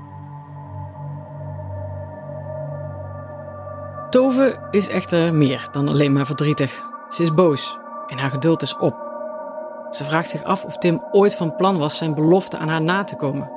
Tove 4.10 4.68
is 4.70 4.88
echter 4.88 5.34
meer 5.34 5.68
dan 5.72 5.88
alleen 5.88 6.12
maar 6.12 6.26
verdrietig. 6.26 6.90
Ze 7.08 7.22
is 7.22 7.34
boos 7.34 7.78
en 8.06 8.18
haar 8.18 8.30
geduld 8.30 8.62
is 8.62 8.76
op. 8.76 9.08
Ze 9.90 10.04
vraagt 10.04 10.28
zich 10.28 10.44
af 10.44 10.64
of 10.64 10.76
Tim 10.78 11.04
ooit 11.10 11.36
van 11.36 11.54
plan 11.54 11.78
was 11.78 11.96
zijn 11.96 12.14
belofte 12.14 12.58
aan 12.58 12.68
haar 12.68 12.82
na 12.82 13.04
te 13.04 13.16
komen. 13.16 13.50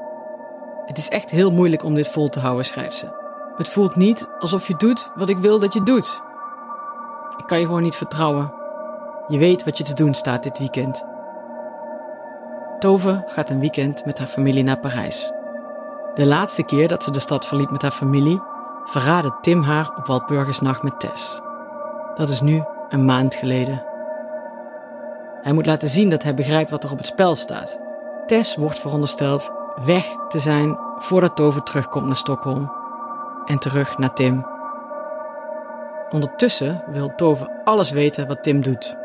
Het 0.86 0.98
is 0.98 1.10
echt 1.10 1.32
heel 1.32 1.52
moeilijk 1.52 1.84
om 1.84 1.96
dit 1.96 2.08
vol 2.08 2.30
te 2.30 2.40
houden, 2.40 2.66
schrijft 2.66 2.96
ze. 2.96 3.22
Het 3.56 3.70
voelt 3.70 3.96
niet 3.96 4.30
alsof 4.40 4.68
je 4.68 4.76
doet 4.78 5.12
wat 5.16 5.30
ik 5.30 5.38
wil 5.38 5.60
dat 5.60 5.74
je 5.74 5.84
doet. 5.84 6.23
Ik 7.44 7.50
kan 7.50 7.60
je 7.60 7.66
gewoon 7.66 7.82
niet 7.82 7.96
vertrouwen. 7.96 8.54
Je 9.28 9.38
weet 9.38 9.64
wat 9.64 9.78
je 9.78 9.84
te 9.84 9.94
doen 9.94 10.14
staat 10.14 10.44
dit 10.44 10.60
weekend. 10.60 11.06
Tove 12.80 13.24
gaat 13.26 13.50
een 13.50 13.60
weekend 13.60 14.06
met 14.06 14.18
haar 14.18 14.28
familie 14.28 14.64
naar 14.64 14.80
Parijs. 14.80 15.32
De 16.14 16.26
laatste 16.26 16.64
keer 16.64 16.88
dat 16.88 17.04
ze 17.04 17.12
de 17.12 17.20
stad 17.20 17.48
verliet 17.48 17.72
met 17.72 17.82
haar 17.82 17.92
familie, 17.92 18.42
verraadde 18.84 19.34
Tim 19.42 19.62
haar 19.62 19.92
op 19.98 20.08
Walpurgisnacht 20.08 20.84
met 20.84 21.00
Tess. 21.00 21.42
Dat 22.16 22.30
is 22.30 22.42
nu 22.42 22.64
een 22.90 23.06
maand 23.06 23.36
geleden. 23.36 23.84
Hij 25.42 25.54
moet 25.54 25.66
laten 25.66 25.90
zien 25.90 26.10
dat 26.10 26.24
hij 26.24 26.34
begrijpt 26.34 26.70
wat 26.70 26.84
er 26.84 26.92
op 26.92 26.98
het 26.98 27.08
spel 27.08 27.36
staat. 27.36 27.80
Tess 28.26 28.56
wordt 28.56 28.80
verondersteld 28.80 29.52
weg 29.86 30.16
te 30.28 30.40
zijn 30.40 30.78
voordat 30.98 31.36
Tove 31.36 31.64
terugkomt 31.64 32.06
naar 32.06 32.16
Stockholm. 32.16 32.72
En 33.46 33.60
terug 33.60 33.98
naar 33.98 34.14
Tim. 34.14 34.52
Ondertussen 36.13 36.84
wil 36.88 37.15
Tove 37.15 37.62
alles 37.63 37.91
weten 37.91 38.27
wat 38.27 38.43
Tim 38.43 38.62
doet. 38.62 38.96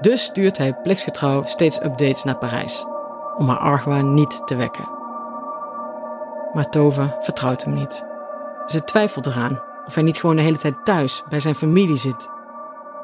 Dus 0.00 0.22
stuurt 0.22 0.58
hij 0.58 0.74
plichtsgetrouw 0.74 1.44
steeds 1.44 1.82
updates 1.82 2.24
naar 2.24 2.38
Parijs, 2.38 2.86
om 3.36 3.48
haar 3.48 3.58
argwaan 3.58 4.14
niet 4.14 4.46
te 4.46 4.56
wekken. 4.56 4.88
Maar 6.52 6.68
Tove 6.70 7.16
vertrouwt 7.20 7.64
hem 7.64 7.74
niet. 7.74 8.04
Ze 8.66 8.84
twijfelt 8.84 9.26
eraan 9.26 9.62
of 9.86 9.94
hij 9.94 10.02
niet 10.02 10.16
gewoon 10.16 10.36
de 10.36 10.42
hele 10.42 10.56
tijd 10.56 10.84
thuis 10.84 11.22
bij 11.28 11.40
zijn 11.40 11.54
familie 11.54 11.96
zit 11.96 12.32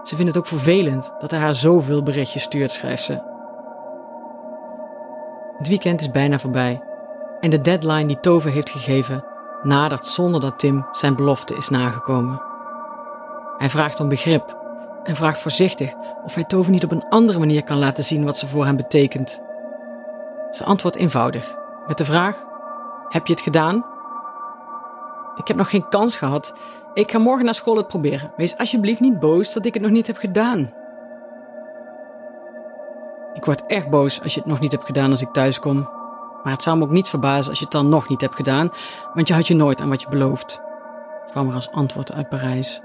ze 0.03 0.17
vindt 0.17 0.35
het 0.35 0.39
ook 0.39 0.47
vervelend 0.47 1.13
dat 1.19 1.31
hij 1.31 1.41
haar 1.41 1.55
zoveel 1.55 2.03
berichtjes 2.03 2.43
stuurt, 2.43 2.71
schrijft 2.71 3.03
ze. 3.03 3.23
Het 5.57 5.69
weekend 5.69 6.01
is 6.01 6.11
bijna 6.11 6.39
voorbij 6.39 6.83
en 7.41 7.51
de 7.51 7.61
deadline 7.61 8.07
die 8.07 8.21
Tove 8.21 8.49
heeft 8.49 8.71
gegeven 8.71 9.25
nadert 9.63 10.07
zonder 10.07 10.41
dat 10.41 10.59
Tim 10.59 10.87
zijn 10.91 11.17
belofte 11.17 11.55
is 11.57 11.69
nagekomen. 11.69 12.43
Hij 13.61 13.71
vraagt 13.71 14.01
om 14.01 14.09
begrip 14.09 14.57
en 15.03 15.17
vraagt 15.17 15.39
voorzichtig 15.39 15.95
of 16.25 16.35
hij 16.35 16.45
Tove 16.45 16.71
niet 16.71 16.85
op 16.85 16.91
een 16.91 17.09
andere 17.09 17.39
manier 17.39 17.65
kan 17.65 17.79
laten 17.79 18.05
zien 18.05 18.25
wat 18.25 18.39
ze 18.39 18.47
voor 18.47 18.65
hem 18.65 18.77
betekent. 18.77 19.41
Ze 20.51 20.65
antwoordt 20.65 20.97
eenvoudig, 20.97 21.57
met 21.87 21.99
de 21.99 22.05
vraag: 22.05 22.45
Heb 23.09 23.27
je 23.27 23.33
het 23.33 23.43
gedaan? 23.43 23.87
Ik 25.37 25.49
heb 25.49 25.57
nog 25.57 25.71
geen 25.71 25.89
kans 25.89 26.17
gehad. 26.17 26.53
Ik 26.95 27.11
ga 27.11 27.19
morgen 27.19 27.45
naar 27.45 27.55
school 27.55 27.77
het 27.77 27.87
proberen. 27.87 28.33
Wees 28.37 28.59
alsjeblieft 28.59 29.01
niet 29.01 29.19
boos 29.19 29.53
dat 29.53 29.65
ik 29.65 29.75
het 29.75 29.83
nog 29.83 29.93
niet 29.93 30.07
heb 30.07 30.17
gedaan. 30.17 30.73
Ik 33.35 33.45
word 33.45 33.67
echt 33.67 33.91
boos 33.91 34.23
als 34.23 34.35
je 34.35 34.41
het 34.41 34.49
nog 34.49 34.61
niet 34.61 34.73
hebt 34.73 34.85
gedaan 34.85 35.11
als 35.11 35.23
ik 35.23 35.33
thuis 35.33 35.59
kom. 35.59 35.89
Maar 36.43 36.53
het 36.53 36.63
zou 36.63 36.77
me 36.77 36.85
ook 36.85 36.91
niet 36.91 37.09
verbazen 37.09 37.51
als 37.51 37.59
je 37.59 37.65
het 37.65 37.73
dan 37.73 37.89
nog 37.89 38.09
niet 38.09 38.21
hebt 38.21 38.35
gedaan, 38.35 38.71
want 39.15 39.29
je 39.29 39.35
had 39.35 39.47
je 39.47 39.55
nooit 39.55 39.81
aan 39.81 39.89
wat 39.89 40.03
je 40.03 40.09
belooft. 40.09 40.61
kwam 41.31 41.49
er 41.49 41.55
als 41.55 41.71
antwoord 41.71 42.13
uit 42.13 42.29
Parijs. 42.29 42.83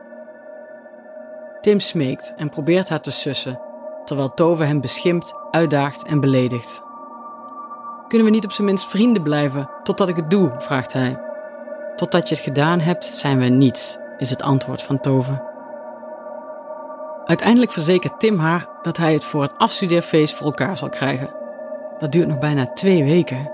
Tim 1.66 1.80
smeekt 1.80 2.34
en 2.38 2.50
probeert 2.50 2.90
haar 2.90 3.02
te 3.02 3.12
sussen, 3.12 3.60
terwijl 4.04 4.34
Tove 4.34 4.64
hem 4.64 4.82
beschimpt, 4.82 5.36
uitdaagt 5.52 6.04
en 6.04 6.20
beledigt. 6.20 6.84
Kunnen 8.08 8.28
we 8.28 8.34
niet 8.34 8.46
op 8.46 8.52
zijn 8.52 8.68
minst 8.68 8.88
vrienden 8.88 9.24
blijven 9.24 9.70
totdat 9.84 10.08
ik 10.08 10.16
het 10.16 10.30
doe? 10.30 10.54
vraagt 10.58 10.94
hij. 10.94 11.20
Totdat 11.96 12.30
je 12.30 12.36
het 12.36 12.44
gedaan 12.44 12.80
hebt, 12.80 13.06
zijn 13.06 13.40
we 13.40 13.46
niets, 13.46 13.98
is 14.18 14.30
het 14.30 14.42
antwoord 14.42 14.82
van 14.82 15.00
Tove. 15.00 15.44
Uiteindelijk 17.26 17.72
verzekert 17.72 18.20
Tim 18.20 18.40
haar 18.40 18.68
dat 18.82 18.98
hij 18.98 19.14
het 19.14 19.24
voor 19.24 19.42
het 19.42 19.58
afstudeerfeest 19.58 20.36
voor 20.36 20.46
elkaar 20.46 20.78
zal 20.78 20.90
krijgen. 20.90 21.30
Dat 21.98 22.12
duurt 22.12 22.28
nog 22.28 22.40
bijna 22.40 22.66
twee 22.66 23.04
weken. 23.04 23.52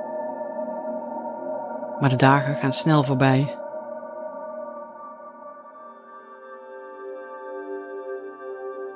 Maar 1.99 2.09
de 2.09 2.15
dagen 2.15 2.55
gaan 2.55 2.71
snel 2.71 3.03
voorbij. 3.03 3.60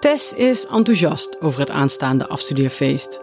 Tess 0.05 0.33
is 0.33 0.65
enthousiast 0.65 1.41
over 1.41 1.59
het 1.59 1.69
aanstaande 1.69 2.27
afstudeerfeest. 2.27 3.21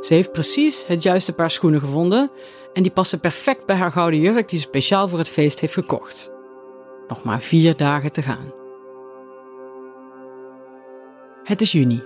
Ze 0.00 0.14
heeft 0.14 0.32
precies 0.32 0.86
het 0.86 1.02
juiste 1.02 1.32
paar 1.32 1.50
schoenen 1.50 1.80
gevonden 1.80 2.30
en 2.72 2.82
die 2.82 2.92
passen 2.92 3.20
perfect 3.20 3.66
bij 3.66 3.76
haar 3.76 3.92
gouden 3.92 4.20
jurk 4.20 4.48
die 4.48 4.58
ze 4.58 4.64
speciaal 4.64 5.08
voor 5.08 5.18
het 5.18 5.28
feest 5.28 5.60
heeft 5.60 5.72
gekocht. 5.72 6.30
Nog 7.08 7.24
maar 7.24 7.40
vier 7.40 7.76
dagen 7.76 8.12
te 8.12 8.22
gaan. 8.22 8.52
Het 11.44 11.60
is 11.60 11.72
juni. 11.72 12.02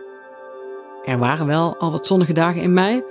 Er 1.05 1.19
waren 1.19 1.47
wel 1.47 1.77
al 1.79 1.91
wat 1.91 2.07
zonnige 2.07 2.33
dagen 2.33 2.63
in 2.63 2.73
mei, 2.73 3.03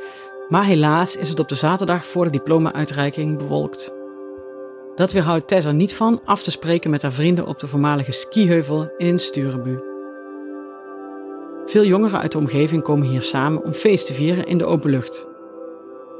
maar 0.47 0.65
helaas 0.65 1.15
is 1.15 1.29
het 1.29 1.39
op 1.39 1.47
de 1.47 1.55
zaterdag 1.55 2.05
voor 2.05 2.23
de 2.23 2.31
diploma-uitreiking 2.31 3.37
bewolkt. 3.37 3.93
Dat 4.95 5.11
weerhoudt 5.11 5.47
Tess 5.47 5.65
er 5.65 5.73
niet 5.73 5.95
van 5.95 6.21
af 6.25 6.43
te 6.43 6.51
spreken 6.51 6.89
met 6.89 7.01
haar 7.01 7.13
vrienden 7.13 7.45
op 7.45 7.59
de 7.59 7.67
voormalige 7.67 8.11
skiheuvel 8.11 8.93
in 8.97 9.19
Sturenbu. 9.19 9.92
Veel 11.65 11.83
jongeren 11.83 12.19
uit 12.19 12.31
de 12.31 12.37
omgeving 12.37 12.83
komen 12.83 13.07
hier 13.07 13.21
samen 13.21 13.63
om 13.63 13.71
feest 13.71 14.05
te 14.05 14.13
vieren 14.13 14.45
in 14.45 14.57
de 14.57 14.65
open 14.65 14.89
lucht. 14.89 15.27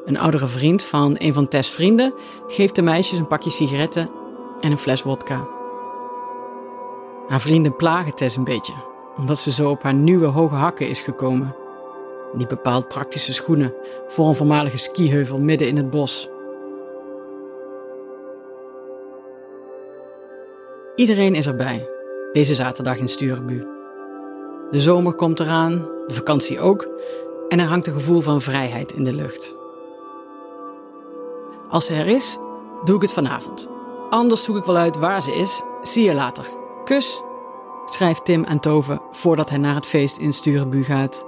Een 0.05 0.17
oudere 0.17 0.47
vriend 0.47 0.83
van 0.83 1.15
een 1.17 1.33
van 1.33 1.47
Tess' 1.47 1.71
vrienden 1.71 2.13
geeft 2.47 2.75
de 2.75 2.81
meisjes 2.81 3.17
een 3.19 3.27
pakje 3.27 3.49
sigaretten 3.49 4.09
en 4.61 4.71
een 4.71 4.77
fles 4.77 5.03
wodka. 5.03 5.47
Haar 7.27 7.41
vrienden 7.41 7.75
plagen 7.75 8.13
Tess 8.13 8.35
een 8.35 8.43
beetje, 8.43 8.73
omdat 9.17 9.37
ze 9.37 9.51
zo 9.51 9.69
op 9.69 9.83
haar 9.83 9.93
nieuwe 9.93 10.25
hoge 10.25 10.55
hakken 10.55 10.87
is 10.87 11.01
gekomen. 11.01 11.55
Niet 12.33 12.47
bepaald 12.47 12.87
praktische 12.87 13.33
schoenen 13.33 13.73
voor 14.07 14.27
een 14.27 14.35
voormalige 14.35 14.77
skiheuvel 14.77 15.39
midden 15.39 15.67
in 15.67 15.77
het 15.77 15.89
bos. 15.89 16.29
Iedereen 20.95 21.35
is 21.35 21.47
erbij, 21.47 21.89
deze 22.31 22.55
zaterdag 22.55 22.97
in 22.97 23.07
Sturenbu. 23.07 23.72
De 24.73 24.79
zomer 24.79 25.13
komt 25.13 25.39
eraan, 25.39 25.71
de 26.07 26.13
vakantie 26.13 26.59
ook, 26.59 26.87
en 27.47 27.59
er 27.59 27.65
hangt 27.65 27.87
een 27.87 27.93
gevoel 27.93 28.21
van 28.21 28.41
vrijheid 28.41 28.93
in 28.93 29.03
de 29.03 29.13
lucht. 29.13 29.55
Als 31.69 31.85
ze 31.85 31.93
er 31.93 32.07
is, 32.07 32.37
doe 32.83 32.95
ik 32.95 33.01
het 33.01 33.13
vanavond. 33.13 33.69
Anders 34.09 34.43
zoek 34.43 34.57
ik 34.57 34.63
wel 34.63 34.75
uit 34.75 34.97
waar 34.97 35.21
ze 35.21 35.35
is. 35.35 35.61
Zie 35.81 36.03
je 36.03 36.13
later. 36.13 36.45
Kus, 36.85 37.21
schrijft 37.85 38.25
Tim 38.25 38.45
aan 38.45 38.59
Tove 38.59 39.01
voordat 39.11 39.49
hij 39.49 39.57
naar 39.57 39.75
het 39.75 39.85
feest 39.85 40.17
in 40.17 40.33
Sturenbu 40.33 40.83
gaat. 40.83 41.25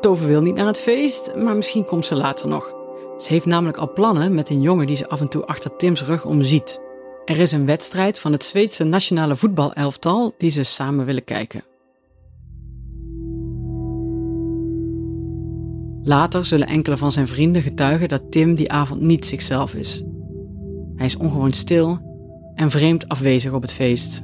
Tove 0.00 0.26
wil 0.26 0.42
niet 0.42 0.54
naar 0.54 0.66
het 0.66 0.80
feest, 0.80 1.34
maar 1.36 1.56
misschien 1.56 1.84
komt 1.84 2.06
ze 2.06 2.16
later 2.16 2.48
nog. 2.48 2.74
Ze 3.18 3.32
heeft 3.32 3.46
namelijk 3.46 3.78
al 3.78 3.92
plannen 3.92 4.34
met 4.34 4.50
een 4.50 4.60
jongen 4.60 4.86
die 4.86 4.96
ze 4.96 5.08
af 5.08 5.20
en 5.20 5.28
toe 5.28 5.46
achter 5.46 5.76
Tims 5.76 6.04
rug 6.04 6.24
omziet. 6.24 6.80
Er 7.24 7.38
is 7.38 7.52
een 7.52 7.66
wedstrijd 7.66 8.18
van 8.18 8.32
het 8.32 8.44
Zweedse 8.44 8.84
nationale 8.84 9.36
voetbalelftal 9.36 10.34
die 10.36 10.50
ze 10.50 10.62
samen 10.62 11.04
willen 11.04 11.24
kijken. 11.24 11.69
Later 16.02 16.44
zullen 16.44 16.66
enkele 16.66 16.96
van 16.96 17.12
zijn 17.12 17.26
vrienden 17.26 17.62
getuigen 17.62 18.08
dat 18.08 18.30
Tim 18.30 18.54
die 18.54 18.72
avond 18.72 19.00
niet 19.00 19.26
zichzelf 19.26 19.74
is. 19.74 20.04
Hij 20.96 21.06
is 21.06 21.16
ongewoon 21.16 21.52
stil 21.52 21.98
en 22.54 22.70
vreemd 22.70 23.08
afwezig 23.08 23.52
op 23.52 23.62
het 23.62 23.72
feest. 23.72 24.22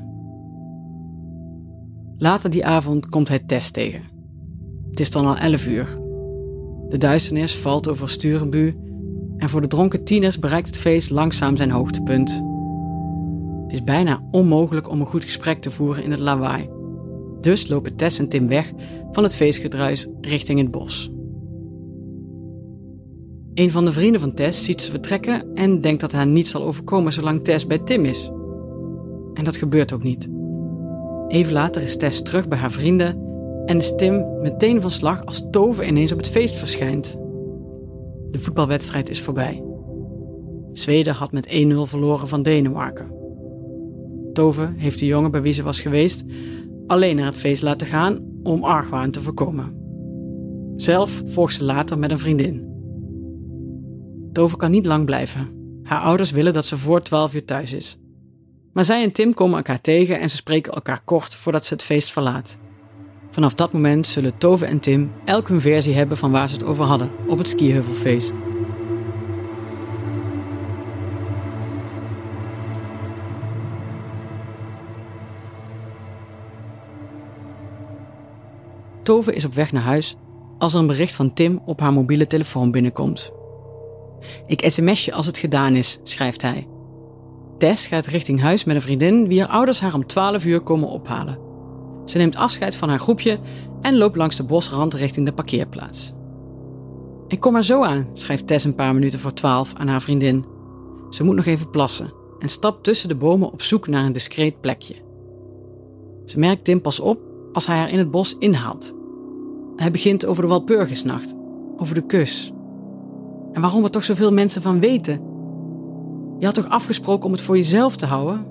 Later 2.19 2.51
die 2.51 2.67
avond 2.67 3.09
komt 3.09 3.29
hij 3.29 3.39
Tess 3.39 3.71
tegen. 3.71 4.03
Het 4.91 5.01
is 5.01 5.11
dan 5.11 5.27
al 5.27 5.37
11 5.37 5.67
uur. 5.67 5.99
De 6.89 6.99
duisternis 6.99 7.57
valt 7.57 7.89
over 7.89 8.09
Sturenbu 8.09 8.75
en 9.37 9.49
voor 9.49 9.61
de 9.61 9.67
dronken 9.67 10.05
tieners 10.05 10.39
bereikt 10.39 10.67
het 10.67 10.79
feest 10.79 11.11
langzaam 11.11 11.57
zijn 11.57 11.71
hoogtepunt. 11.71 12.43
Het 13.63 13.73
is 13.73 13.85
bijna 13.85 14.23
onmogelijk 14.31 14.91
om 14.91 15.01
een 15.01 15.07
goed 15.07 15.25
gesprek 15.25 15.61
te 15.61 15.71
voeren 15.71 16.05
in 16.05 16.11
het 16.11 16.21
lawaai. 16.21 16.69
Dus 17.41 17.69
lopen 17.69 17.97
Tess 17.97 18.19
en 18.19 18.29
Tim 18.29 18.49
weg 18.49 18.73
van 19.11 19.23
het 19.23 19.35
feestgedruis 19.35 20.09
richting 20.21 20.59
het 20.61 20.71
bos. 20.71 21.11
Een 23.57 23.71
van 23.71 23.85
de 23.85 23.93
vrienden 23.93 24.21
van 24.21 24.35
Tess 24.35 24.65
ziet 24.65 24.83
ze 24.83 24.91
vertrekken 24.91 25.55
en 25.55 25.81
denkt 25.81 26.01
dat 26.01 26.13
haar 26.13 26.27
niets 26.27 26.51
zal 26.51 26.65
overkomen 26.65 27.13
zolang 27.13 27.45
Tess 27.45 27.67
bij 27.67 27.79
Tim 27.79 28.05
is. 28.05 28.31
En 29.35 29.45
dat 29.45 29.57
gebeurt 29.57 29.93
ook 29.93 30.03
niet. 30.03 30.29
Even 31.29 31.53
later 31.53 31.83
is 31.83 31.97
Tess 31.97 32.23
terug 32.23 32.49
bij 32.49 32.59
haar 32.59 32.71
vrienden 32.71 33.19
en 33.65 33.77
is 33.77 33.93
Tim 33.97 34.41
meteen 34.41 34.81
van 34.81 34.91
slag 34.91 35.25
als 35.25 35.47
Tove 35.51 35.87
ineens 35.87 36.13
op 36.13 36.19
het 36.19 36.29
feest 36.29 36.57
verschijnt. 36.57 37.17
De 38.31 38.39
voetbalwedstrijd 38.39 39.11
is 39.11 39.21
voorbij. 39.21 39.65
Zweden 40.73 41.15
had 41.15 41.33
met 41.33 41.49
1-0 41.49 41.51
verloren 41.77 42.29
van 42.29 42.43
Denemarken. 42.43 43.15
Tove 44.33 44.73
heeft 44.77 44.99
de 44.99 45.07
jongen 45.07 45.31
bij 45.31 45.43
wie 45.43 45.53
ze 45.53 45.63
was 45.63 45.81
geweest 45.81 46.25
alleen 46.87 47.17
naar 47.17 47.25
het 47.25 47.37
feest 47.37 47.63
laten 47.63 47.87
gaan 47.87 48.19
om 48.43 48.65
argwaan 48.65 49.11
te 49.11 49.21
voorkomen. 49.21 49.75
Zelf 50.77 51.23
volgt 51.25 51.55
ze 51.55 51.65
later 51.65 51.99
met 51.99 52.11
een 52.11 52.19
vriendin. 52.19 52.76
Tove 54.37 54.57
kan 54.57 54.71
niet 54.71 54.87
lang 54.87 55.05
blijven. 55.05 55.51
Haar 55.83 56.01
ouders 56.01 56.31
willen 56.31 56.53
dat 56.53 56.65
ze 56.65 56.79
voor 56.79 57.03
12 57.03 57.35
uur 57.35 57.45
thuis 57.45 57.73
is. 57.73 57.99
Maar 58.73 58.85
zij 58.85 59.03
en 59.03 59.13
Tim 59.13 59.35
komen 59.35 59.57
elkaar 59.57 59.81
tegen 59.81 60.21
en 60.21 60.31
ze 60.31 60.37
spreken 60.37 60.73
elkaar 60.73 61.01
kort 61.05 61.35
voordat 61.35 61.65
ze 61.65 61.75
het 61.75 61.83
feest 61.83 62.13
verlaat. 62.13 62.59
Vanaf 63.31 63.55
dat 63.55 63.73
moment 63.73 64.07
zullen 64.07 64.39
Tove 64.39 64.67
en 64.67 64.81
Tim 64.81 65.13
elk 65.25 65.49
hun 65.49 65.61
versie 65.61 65.95
hebben 65.95 66.17
van 66.17 66.31
waar 66.31 66.49
ze 66.49 66.55
het 66.55 66.65
over 66.65 66.85
hadden 66.85 67.11
op 67.27 67.39
het 67.39 67.49
skiheuvelfeest. 67.49 68.33
Tove 79.03 79.35
is 79.35 79.45
op 79.45 79.55
weg 79.55 79.73
naar 79.73 79.83
huis 79.83 80.17
als 80.59 80.75
er 80.75 80.81
een 80.81 80.87
bericht 80.87 81.15
van 81.15 81.33
Tim 81.33 81.61
op 81.65 81.81
haar 81.81 81.93
mobiele 81.93 82.27
telefoon 82.27 82.71
binnenkomt. 82.71 83.36
Ik 84.47 84.71
sms 84.71 85.05
je 85.05 85.13
als 85.13 85.27
het 85.27 85.39
gedaan 85.39 85.75
is, 85.75 86.01
schrijft 86.03 86.43
hij. 86.43 86.67
Tess 87.59 87.87
gaat 87.87 88.07
richting 88.07 88.41
huis 88.41 88.65
met 88.65 88.77
een 88.77 88.83
vriendin 88.83 89.29
wie 89.29 89.41
haar 89.41 89.49
ouders 89.49 89.81
haar 89.81 89.95
om 89.95 90.07
12 90.07 90.45
uur 90.45 90.61
komen 90.61 90.89
ophalen. 90.89 91.39
Ze 92.05 92.19
neemt 92.19 92.37
afscheid 92.37 92.77
van 92.77 92.89
haar 92.89 92.99
groepje 92.99 93.39
en 93.81 93.97
loopt 93.97 94.17
langs 94.17 94.37
de 94.37 94.45
bosrand 94.45 94.95
richting 94.95 95.27
de 95.27 95.33
parkeerplaats. 95.33 96.13
Ik 97.29 97.41
kom 97.41 97.57
er 97.57 97.65
zo 97.65 97.85
aan, 97.85 98.09
schrijft 98.13 98.47
Tess 98.47 98.65
een 98.65 98.75
paar 98.75 98.95
minuten 98.95 99.19
voor 99.19 99.33
12 99.33 99.73
aan 99.77 99.89
haar 99.89 100.03
vriendin. 100.03 100.45
Ze 101.11 101.25
moet 101.25 101.37
nog 101.37 101.47
even 101.47 101.71
plassen 101.71 102.13
en 102.39 102.49
stapt 102.49 102.85
tussen 102.85 103.09
de 103.09 103.17
bomen 103.17 103.53
op 103.53 103.63
zoek 103.63 103.89
naar 103.89 104.05
een 104.05 104.13
discreet 104.13 104.61
plekje. 104.61 104.95
Ze 106.25 106.39
merkt 106.39 106.65
Tim 106.65 106.81
pas 106.81 107.01
op 107.01 107.21
als 107.53 107.67
hij 107.67 107.77
haar 107.77 107.91
in 107.91 107.99
het 107.99 108.11
bos 108.11 108.37
inhaalt. 108.39 108.95
Hij 109.77 109.91
begint 109.91 110.27
over 110.27 110.43
de 110.43 110.49
Walpurgisnacht, 110.49 111.35
over 111.77 111.95
de 111.95 112.07
kus, 112.07 112.53
en 113.57 113.63
waarom 113.63 113.85
er 113.85 113.91
toch 113.91 114.05
zoveel 114.05 114.33
mensen 114.33 114.63
van 114.63 114.81
weten. 114.81 115.21
Je 116.39 116.45
had 116.45 116.55
toch 116.55 116.69
afgesproken 116.69 117.27
om 117.27 117.33
het 117.33 117.41
voor 117.41 117.57
jezelf 117.57 117.97
te 117.97 118.07
houden? 118.07 118.47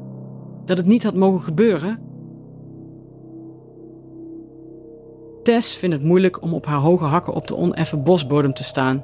Dat 0.66 0.78
het 0.78 0.86
niet 0.86 1.04
had 1.04 1.16
mogen 1.16 1.42
gebeuren? 1.42 2.00
Tess 5.44 5.76
vindt 5.76 5.96
het 5.96 6.06
moeilijk 6.06 6.42
om 6.42 6.54
op 6.54 6.66
haar 6.66 6.80
hoge 6.80 7.06
hakken 7.06 7.34
op 7.34 7.48
de 7.48 7.56
oneffen 7.56 8.04
bosbodem 8.04 8.54
te 8.54 8.64
staan. 8.64 9.04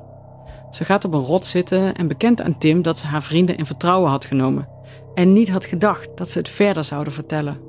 Ze 0.72 0.86
gaat 0.86 1.06
op 1.06 1.14
een 1.14 1.20
rot 1.20 1.46
zitten 1.46 1.96
en 1.96 2.08
bekent 2.08 2.42
aan 2.42 2.58
Tim 2.58 2.82
dat 2.82 2.98
ze 2.98 3.08
haar 3.08 3.24
vrienden 3.24 3.58
in 3.58 3.66
vertrouwen 3.66 4.10
had 4.10 4.26
genomen 4.26 4.68
en 5.14 5.34
niet 5.34 5.50
had 5.50 5.66
gedacht 5.66 6.10
dat 6.16 6.30
ze 6.30 6.38
het 6.38 6.50
verder 6.50 6.84
zouden 6.84 7.14
vertellen. 7.14 7.60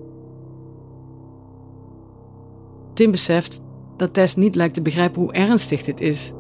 Tim 2.95 3.11
beseft 3.11 3.61
dat 3.97 4.14
Tess 4.14 4.35
niet 4.35 4.55
lijkt 4.55 4.75
te 4.75 4.83
begrijpen 4.83 5.21
hoe 5.21 5.33
ernstig 5.33 5.83
dit 5.83 6.01
is. 6.01 6.33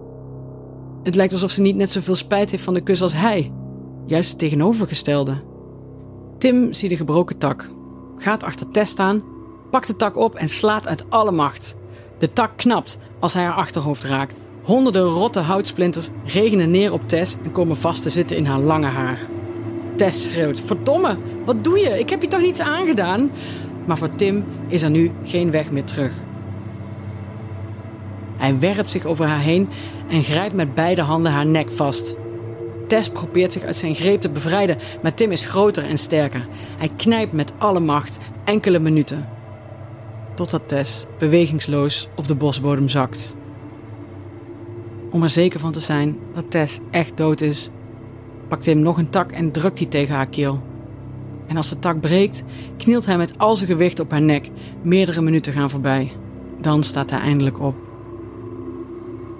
Het 1.02 1.14
lijkt 1.14 1.32
alsof 1.32 1.50
ze 1.50 1.60
niet 1.60 1.76
net 1.76 1.90
zoveel 1.90 2.14
spijt 2.14 2.50
heeft 2.50 2.62
van 2.62 2.74
de 2.74 2.80
kus 2.80 3.02
als 3.02 3.14
hij, 3.14 3.52
juist 4.06 4.28
het 4.28 4.38
tegenovergestelde. 4.38 5.42
Tim 6.38 6.72
ziet 6.72 6.90
de 6.90 6.96
gebroken 6.96 7.38
tak, 7.38 7.70
gaat 8.16 8.42
achter 8.42 8.68
Tess 8.68 8.90
staan, 8.90 9.22
pakt 9.70 9.86
de 9.86 9.96
tak 9.96 10.16
op 10.16 10.34
en 10.34 10.48
slaat 10.48 10.86
uit 10.86 11.10
alle 11.10 11.30
macht. 11.30 11.74
De 12.18 12.32
tak 12.32 12.56
knapt 12.56 12.98
als 13.20 13.34
hij 13.34 13.42
haar 13.44 13.54
achterhoofd 13.54 14.04
raakt. 14.04 14.40
Honderden 14.62 15.02
rotte 15.02 15.40
houtsplinters 15.40 16.10
regenen 16.24 16.70
neer 16.70 16.92
op 16.92 17.08
Tess 17.08 17.36
en 17.44 17.52
komen 17.52 17.76
vast 17.76 18.02
te 18.02 18.10
zitten 18.10 18.36
in 18.36 18.46
haar 18.46 18.60
lange 18.60 18.86
haar. 18.86 19.18
Tess 19.96 20.22
schreeuwt: 20.22 20.60
Verdomme, 20.60 21.16
wat 21.44 21.64
doe 21.64 21.78
je? 21.78 21.98
Ik 21.98 22.10
heb 22.10 22.22
je 22.22 22.28
toch 22.28 22.40
niets 22.40 22.60
aangedaan? 22.60 23.30
Maar 23.84 23.98
voor 23.98 24.14
Tim 24.14 24.44
is 24.68 24.82
er 24.82 24.90
nu 24.90 25.10
geen 25.22 25.50
weg 25.50 25.70
meer 25.70 25.84
terug. 25.84 26.12
Hij 28.36 28.58
werpt 28.58 28.90
zich 28.90 29.04
over 29.04 29.26
haar 29.26 29.40
heen 29.40 29.68
en 30.12 30.24
grijpt 30.24 30.54
met 30.54 30.74
beide 30.74 31.00
handen 31.00 31.32
haar 31.32 31.46
nek 31.46 31.70
vast. 31.70 32.16
Tess 32.86 33.08
probeert 33.08 33.52
zich 33.52 33.62
uit 33.62 33.76
zijn 33.76 33.94
greep 33.94 34.20
te 34.20 34.30
bevrijden, 34.30 34.78
maar 35.02 35.14
Tim 35.14 35.30
is 35.30 35.46
groter 35.46 35.84
en 35.84 35.98
sterker. 35.98 36.46
Hij 36.76 36.90
knijpt 36.96 37.32
met 37.32 37.52
alle 37.58 37.80
macht 37.80 38.18
enkele 38.44 38.78
minuten. 38.78 39.28
Totdat 40.34 40.68
Tess 40.68 41.06
bewegingsloos 41.18 42.08
op 42.14 42.26
de 42.26 42.34
bosbodem 42.34 42.88
zakt. 42.88 43.36
Om 45.10 45.22
er 45.22 45.30
zeker 45.30 45.60
van 45.60 45.72
te 45.72 45.80
zijn 45.80 46.18
dat 46.32 46.50
Tess 46.50 46.78
echt 46.90 47.16
dood 47.16 47.40
is, 47.40 47.70
pakt 48.48 48.62
Tim 48.62 48.78
nog 48.78 48.98
een 48.98 49.10
tak 49.10 49.32
en 49.32 49.52
drukt 49.52 49.78
die 49.78 49.88
tegen 49.88 50.14
haar 50.14 50.28
keel. 50.28 50.62
En 51.46 51.56
als 51.56 51.68
de 51.68 51.78
tak 51.78 52.00
breekt, 52.00 52.42
knielt 52.76 53.06
hij 53.06 53.16
met 53.16 53.38
al 53.38 53.56
zijn 53.56 53.70
gewicht 53.70 54.00
op 54.00 54.10
haar 54.10 54.22
nek. 54.22 54.50
Meerdere 54.82 55.20
minuten 55.20 55.52
gaan 55.52 55.70
voorbij. 55.70 56.12
Dan 56.60 56.82
staat 56.82 57.10
hij 57.10 57.20
eindelijk 57.20 57.60
op. 57.60 57.91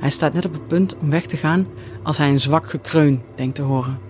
Hij 0.02 0.10
staat 0.10 0.32
net 0.32 0.44
op 0.44 0.52
het 0.52 0.66
punt 0.66 0.96
om 0.98 1.10
weg 1.10 1.26
te 1.26 1.36
gaan 1.36 1.66
als 2.02 2.18
hij 2.18 2.28
een 2.28 2.40
zwak 2.40 2.70
gekreun 2.70 3.22
denkt 3.34 3.54
te 3.54 3.62
horen. 3.62 4.00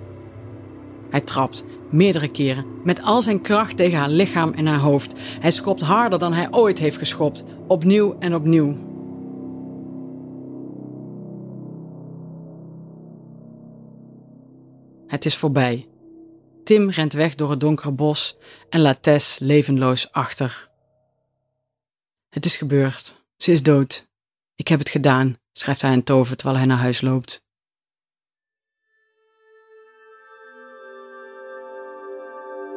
Hij 1.10 1.20
trapt, 1.20 1.64
meerdere 1.90 2.30
keren, 2.30 2.64
met 2.84 3.02
al 3.02 3.22
zijn 3.22 3.40
kracht 3.40 3.76
tegen 3.76 3.98
haar 3.98 4.08
lichaam 4.08 4.52
en 4.52 4.66
haar 4.66 4.78
hoofd. 4.78 5.18
Hij 5.18 5.50
schopt 5.50 5.80
harder 5.80 6.18
dan 6.18 6.32
hij 6.32 6.48
ooit 6.50 6.78
heeft 6.78 6.96
geschopt, 6.96 7.44
opnieuw 7.66 8.16
en 8.18 8.34
opnieuw. 8.34 8.76
Het 15.06 15.24
is 15.24 15.36
voorbij. 15.36 15.88
Tim 16.64 16.90
rent 16.90 17.12
weg 17.12 17.34
door 17.34 17.50
het 17.50 17.60
donkere 17.60 17.92
bos 17.92 18.36
en 18.68 18.80
laat 18.80 19.02
Tess 19.02 19.38
levenloos 19.38 20.12
achter. 20.12 20.70
Het 22.28 22.44
is 22.44 22.56
gebeurd. 22.56 23.24
Ze 23.36 23.50
is 23.50 23.62
dood. 23.62 24.10
Ik 24.54 24.68
heb 24.68 24.78
het 24.78 24.88
gedaan, 24.88 25.36
schrijft 25.52 25.82
hij 25.82 25.90
aan 25.90 26.02
Tove 26.02 26.36
terwijl 26.36 26.58
hij 26.58 26.66
naar 26.66 26.78
huis 26.78 27.00
loopt. 27.00 27.44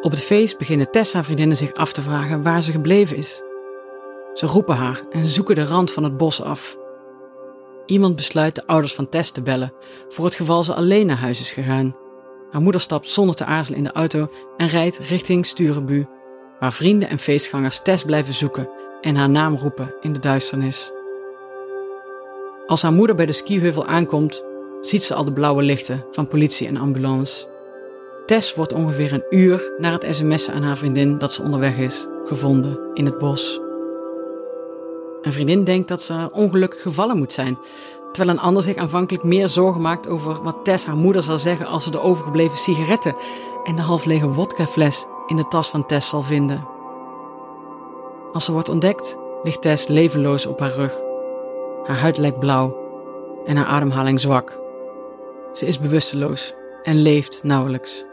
Op 0.01 0.11
het 0.11 0.23
feest 0.23 0.57
beginnen 0.57 0.91
Tess 0.91 1.13
haar 1.13 1.23
vriendinnen 1.23 1.57
zich 1.57 1.73
af 1.73 1.93
te 1.93 2.01
vragen 2.01 2.43
waar 2.43 2.61
ze 2.61 2.71
gebleven 2.71 3.17
is. 3.17 3.41
Ze 4.33 4.45
roepen 4.45 4.75
haar 4.75 5.01
en 5.09 5.23
zoeken 5.23 5.55
de 5.55 5.65
rand 5.65 5.91
van 5.91 6.03
het 6.03 6.17
bos 6.17 6.41
af. 6.41 6.77
Iemand 7.85 8.15
besluit 8.15 8.55
de 8.55 8.67
ouders 8.67 8.93
van 8.93 9.09
Tess 9.09 9.31
te 9.31 9.41
bellen 9.41 9.73
voor 10.09 10.25
het 10.25 10.35
geval 10.35 10.63
ze 10.63 10.73
alleen 10.73 11.05
naar 11.05 11.17
huis 11.17 11.39
is 11.39 11.51
gegaan. 11.51 11.95
Haar 12.51 12.61
moeder 12.61 12.81
stapt 12.81 13.07
zonder 13.07 13.35
te 13.35 13.45
aarzelen 13.45 13.77
in 13.77 13.83
de 13.83 13.91
auto 13.91 14.31
en 14.57 14.67
rijdt 14.67 14.97
richting 14.97 15.45
Sturenbu, 15.45 16.05
waar 16.59 16.73
vrienden 16.73 17.09
en 17.09 17.19
feestgangers 17.19 17.79
Tess 17.83 18.03
blijven 18.03 18.33
zoeken 18.33 18.69
en 19.01 19.15
haar 19.15 19.29
naam 19.29 19.55
roepen 19.55 19.95
in 20.01 20.13
de 20.13 20.19
duisternis. 20.19 20.91
Als 22.67 22.82
haar 22.82 22.93
moeder 22.93 23.15
bij 23.15 23.25
de 23.25 23.32
skiheuvel 23.32 23.86
aankomt, 23.86 24.45
ziet 24.82 25.04
ze 25.04 25.13
al 25.13 25.25
de 25.25 25.34
blauwe 25.34 25.63
lichten 25.63 26.06
van 26.12 26.28
politie 26.28 26.67
en 26.67 26.78
ambulance. 26.78 27.47
Tess 28.25 28.56
wordt 28.56 28.73
ongeveer 28.73 29.13
een 29.13 29.25
uur 29.30 29.73
na 29.78 29.91
het 29.91 30.06
sms'en 30.10 30.54
aan 30.54 30.63
haar 30.63 30.78
vriendin 30.78 31.17
dat 31.17 31.34
ze 31.34 31.41
onderweg 31.41 31.78
is, 31.78 32.08
gevonden 32.23 32.80
in 32.93 33.06
het 33.06 33.17
bos. 33.17 33.62
Een 35.21 35.32
vriendin 35.32 35.63
denkt 35.63 35.88
dat 35.88 36.01
ze 36.01 36.30
ongelukkig 36.32 36.82
gevallen 36.82 37.17
moet 37.17 37.32
zijn, 37.32 37.58
terwijl 38.12 38.38
een 38.38 38.43
ander 38.43 38.63
zich 38.63 38.75
aanvankelijk 38.75 39.23
meer 39.23 39.47
zorgen 39.47 39.82
maakt 39.82 40.08
over 40.08 40.43
wat 40.43 40.58
Tess 40.63 40.86
haar 40.86 40.97
moeder 40.97 41.23
zal 41.23 41.38
zeggen 41.38 41.65
als 41.65 41.84
ze 41.84 41.91
de 41.91 42.01
overgebleven 42.01 42.58
sigaretten 42.58 43.15
en 43.63 43.75
de 43.75 43.82
half 43.82 44.06
lege 44.06 44.30
wodkafles 44.30 45.06
in 45.28 45.36
de 45.36 45.47
tas 45.47 45.69
van 45.69 45.86
Tess 45.86 46.10
zal 46.10 46.21
vinden. 46.21 46.67
Als 48.34 48.45
ze 48.45 48.51
wordt 48.51 48.69
ontdekt, 48.69 49.17
ligt 49.43 49.62
Tess 49.62 49.88
levenloos 49.88 50.45
op 50.45 50.60
haar 50.60 50.73
rug. 50.73 51.05
Haar 51.86 51.98
huid 51.98 52.17
lijkt 52.17 52.39
blauw 52.39 52.84
en 53.45 53.56
haar 53.56 53.65
ademhaling 53.65 54.19
zwak. 54.19 54.60
Ze 55.54 55.65
is 55.65 55.80
bewusteloos 55.80 56.54
en 56.84 57.02
leeft 57.02 57.43
nauwelijks. 57.43 58.06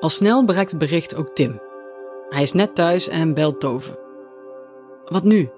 Al 0.00 0.08
snel 0.08 0.44
bereikt 0.44 0.70
het 0.70 0.80
bericht 0.80 1.14
ook 1.16 1.34
Tim. 1.34 1.60
Hij 2.28 2.42
is 2.42 2.52
net 2.52 2.74
thuis 2.74 3.08
en 3.08 3.34
belt 3.34 3.60
Tove. 3.60 3.98
Wat 5.04 5.22
nu? 5.22 5.50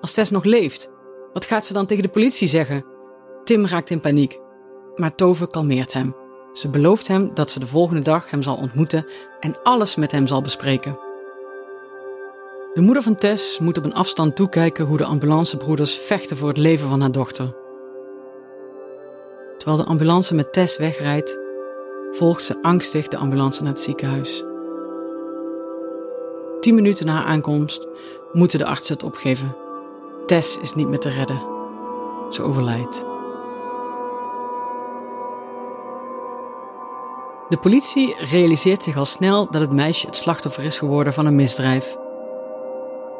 Als 0.00 0.12
Tess 0.12 0.30
nog 0.30 0.44
leeft, 0.44 0.90
wat 1.32 1.44
gaat 1.44 1.66
ze 1.66 1.72
dan 1.72 1.86
tegen 1.86 2.02
de 2.02 2.08
politie 2.08 2.48
zeggen? 2.48 2.84
Tim 3.44 3.66
raakt 3.66 3.90
in 3.90 4.00
paniek, 4.00 4.40
maar 4.96 5.14
Tove 5.14 5.48
kalmeert 5.48 5.92
hem. 5.92 6.14
Ze 6.52 6.68
belooft 6.68 7.08
hem 7.08 7.34
dat 7.34 7.50
ze 7.50 7.60
de 7.60 7.66
volgende 7.66 8.02
dag 8.02 8.30
hem 8.30 8.42
zal 8.42 8.56
ontmoeten 8.56 9.06
en 9.40 9.62
alles 9.62 9.96
met 9.96 10.12
hem 10.12 10.26
zal 10.26 10.42
bespreken. 10.42 11.09
De 12.74 12.80
moeder 12.80 13.02
van 13.02 13.16
Tess 13.16 13.58
moet 13.58 13.78
op 13.78 13.84
een 13.84 13.94
afstand 13.94 14.36
toekijken 14.36 14.86
hoe 14.86 14.96
de 14.96 15.04
ambulancebroeders 15.04 15.94
vechten 15.94 16.36
voor 16.36 16.48
het 16.48 16.56
leven 16.56 16.88
van 16.88 17.00
haar 17.00 17.12
dochter. 17.12 17.54
Terwijl 19.56 19.82
de 19.82 19.88
ambulance 19.88 20.34
met 20.34 20.52
Tess 20.52 20.76
wegrijdt, 20.76 21.38
volgt 22.10 22.44
ze 22.44 22.62
angstig 22.62 23.08
de 23.08 23.16
ambulance 23.16 23.62
naar 23.62 23.72
het 23.72 23.80
ziekenhuis. 23.80 24.44
Tien 26.60 26.74
minuten 26.74 27.06
na 27.06 27.12
haar 27.12 27.24
aankomst 27.24 27.88
moeten 28.32 28.58
de 28.58 28.66
artsen 28.66 28.94
het 28.94 29.02
opgeven. 29.02 29.56
Tess 30.26 30.58
is 30.58 30.74
niet 30.74 30.88
meer 30.88 30.98
te 30.98 31.10
redden. 31.10 31.42
Ze 32.28 32.42
overlijdt. 32.42 33.04
De 37.48 37.58
politie 37.60 38.14
realiseert 38.30 38.82
zich 38.82 38.96
al 38.96 39.04
snel 39.04 39.50
dat 39.50 39.60
het 39.60 39.72
meisje 39.72 40.06
het 40.06 40.16
slachtoffer 40.16 40.64
is 40.64 40.78
geworden 40.78 41.12
van 41.12 41.26
een 41.26 41.34
misdrijf. 41.34 41.96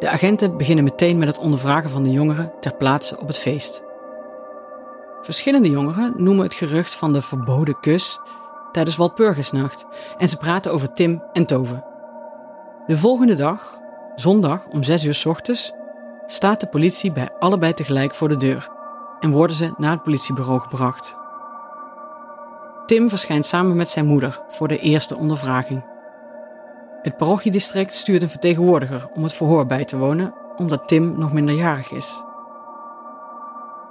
De 0.00 0.08
agenten 0.08 0.56
beginnen 0.56 0.84
meteen 0.84 1.18
met 1.18 1.28
het 1.28 1.38
ondervragen 1.38 1.90
van 1.90 2.02
de 2.02 2.10
jongeren 2.10 2.52
ter 2.60 2.76
plaatse 2.76 3.18
op 3.18 3.26
het 3.26 3.38
feest. 3.38 3.82
Verschillende 5.20 5.70
jongeren 5.70 6.12
noemen 6.16 6.44
het 6.44 6.54
gerucht 6.54 6.94
van 6.94 7.12
de 7.12 7.22
verboden 7.22 7.80
kus 7.80 8.20
tijdens 8.72 8.96
Walpurgisnacht 8.96 9.86
en 10.16 10.28
ze 10.28 10.36
praten 10.36 10.72
over 10.72 10.92
Tim 10.92 11.22
en 11.32 11.46
Tove. 11.46 11.84
De 12.86 12.96
volgende 12.96 13.34
dag, 13.34 13.78
zondag 14.14 14.66
om 14.66 14.82
6 14.82 15.04
uur 15.04 15.14
s 15.14 15.26
ochtends, 15.26 15.72
staat 16.26 16.60
de 16.60 16.66
politie 16.66 17.12
bij 17.12 17.28
allebei 17.38 17.74
tegelijk 17.74 18.14
voor 18.14 18.28
de 18.28 18.36
deur 18.36 18.68
en 19.20 19.30
worden 19.30 19.56
ze 19.56 19.74
naar 19.76 19.92
het 19.92 20.02
politiebureau 20.02 20.60
gebracht. 20.60 21.16
Tim 22.86 23.08
verschijnt 23.08 23.46
samen 23.46 23.76
met 23.76 23.88
zijn 23.88 24.06
moeder 24.06 24.42
voor 24.48 24.68
de 24.68 24.78
eerste 24.78 25.16
ondervraging. 25.16 25.84
Het 27.02 27.16
parochiedistrict 27.16 27.94
stuurt 27.94 28.22
een 28.22 28.28
vertegenwoordiger 28.28 29.08
om 29.14 29.22
het 29.22 29.32
verhoor 29.32 29.66
bij 29.66 29.84
te 29.84 29.98
wonen, 29.98 30.34
omdat 30.56 30.88
Tim 30.88 31.18
nog 31.18 31.32
minderjarig 31.32 31.92
is. 31.92 32.22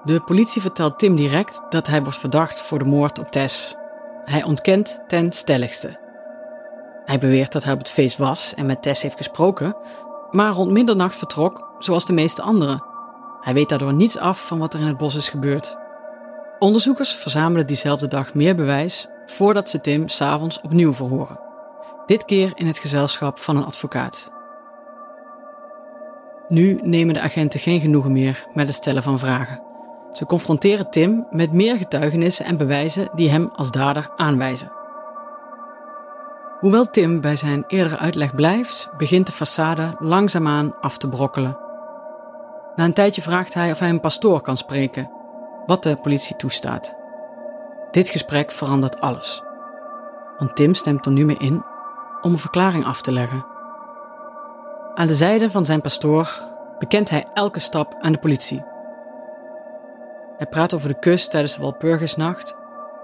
De 0.04 0.22
politie 0.22 0.62
vertelt 0.62 1.00
Tim 1.00 1.16
direct 1.16 1.62
dat 1.70 1.88
hij 1.88 2.02
wordt 2.04 2.18
verdacht 2.18 2.62
voor 2.62 2.80
de 2.80 2.86
moord 2.86 3.20
op 3.20 3.32
Tess. 3.32 3.76
Hij 4.24 4.44
ontkent 4.44 5.00
ten 5.08 5.32
stelligste. 5.32 6.00
Hij 7.06 7.20
beweert 7.20 7.52
dat 7.52 7.64
hij 7.64 7.74
op 7.74 7.80
het 7.80 7.90
feest 7.90 8.18
was 8.18 8.54
en 8.54 8.66
met 8.66 8.82
Tess 8.82 9.02
heeft 9.02 9.18
gesproken, 9.18 9.76
maar 10.32 10.52
rond 10.52 10.72
middernacht 10.72 11.16
vertrok, 11.16 11.76
zoals 11.80 12.06
de 12.06 12.14
meeste 12.14 12.42
anderen. 12.42 12.84
Hij 13.42 13.54
weet 13.54 13.70
daardoor 13.70 13.94
niets 13.94 14.18
af 14.18 14.48
van 14.48 14.60
wat 14.60 14.74
er 14.74 14.80
in 14.80 14.88
het 14.88 14.98
bos 14.98 15.16
is 15.16 15.30
gebeurd. 15.30 15.78
Onderzoekers 16.60 17.14
verzamelen 17.14 17.68
diezelfde 17.68 18.08
dag 18.08 18.34
meer 18.34 18.56
bewijs 18.56 19.08
voordat 19.26 19.70
ze 19.70 19.82
Tim 19.82 20.08
s'avonds 20.08 20.62
opnieuw 20.62 20.94
verhoren. 20.94 21.49
Dit 22.10 22.26
keer 22.26 22.52
in 22.56 22.68
het 22.68 22.78
gezelschap 22.78 23.40
van 23.40 23.58
een 23.58 23.66
advocaat. 23.66 24.32
Nu 26.48 26.80
nemen 26.84 27.14
de 27.14 27.22
agenten 27.22 27.60
geen 27.60 27.80
genoegen 27.80 28.12
meer 28.12 28.48
met 28.54 28.68
het 28.68 28.76
stellen 28.76 29.04
van 29.04 29.20
vragen. 29.20 29.62
Ze 30.12 30.26
confronteren 30.26 30.90
Tim 30.90 31.28
met 31.30 31.52
meer 31.52 31.78
getuigenissen 31.78 32.46
en 32.46 32.58
bewijzen 32.58 33.10
die 33.14 33.30
hem 33.30 33.50
als 33.56 33.72
dader 33.72 34.10
aanwijzen. 34.16 34.72
Hoewel 36.60 36.90
Tim 36.90 37.22
bij 37.22 37.36
zijn 37.36 37.64
eerdere 37.68 37.98
uitleg 37.98 38.36
blijft, 38.36 38.90
begint 38.98 39.28
de 39.28 39.34
façade 39.34 39.98
langzaamaan 40.00 40.80
af 40.80 40.98
te 40.98 41.10
brokkelen. 41.10 41.58
Na 42.76 42.84
een 42.84 42.94
tijdje 42.94 43.22
vraagt 43.22 43.54
hij 43.54 43.72
of 43.72 43.80
hij 43.80 43.90
een 43.90 44.00
pastoor 44.00 44.42
kan 44.42 44.58
spreken, 44.58 45.12
wat 45.66 45.84
de 45.84 45.96
politie 45.96 46.36
toestaat. 46.36 46.96
Dit 47.92 48.10
gesprek 48.10 48.52
verandert 48.52 49.02
alles. 49.02 49.44
Want 50.38 50.56
Tim 50.56 50.74
stemt 50.74 51.06
er 51.06 51.12
nu 51.12 51.26
mee 51.26 51.38
in 51.38 51.64
om 52.22 52.32
een 52.32 52.40
verklaring 52.40 52.86
af 52.86 53.02
te 53.02 53.12
leggen. 53.12 53.46
Aan 54.94 55.08
de 55.08 55.14
zijde 55.14 55.52
van 55.52 55.66
zijn 55.66 55.82
pastoor 55.82 56.44
bekent 56.80 57.10
hij 57.10 57.26
elke 57.34 57.60
stap 57.60 57.96
aan 58.00 58.12
de 58.12 58.20
politie. 58.20 58.64
Hij 60.38 60.48
praat 60.48 60.74
over 60.74 60.88
de 60.88 61.00
kus 61.00 61.28
tijdens 61.28 61.56
de 61.56 61.62
Walpurgisnacht, 61.62 62.58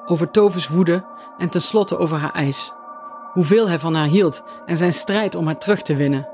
over 0.06 0.32
Tove's 0.32 0.68
woede 0.68 1.04
en 1.38 1.50
tenslotte 1.50 1.98
over 1.98 2.18
haar 2.18 2.34
eis. 2.34 2.74
Hoeveel 3.32 3.68
hij 3.68 3.80
van 3.80 3.96
haar 3.96 4.08
hield 4.08 4.44
en 4.66 4.78
zijn 4.78 4.94
strijd 4.94 5.36
om 5.36 5.46
haar 5.46 5.58
terug 5.58 5.82
te 5.82 5.96
winnen. 5.96 6.28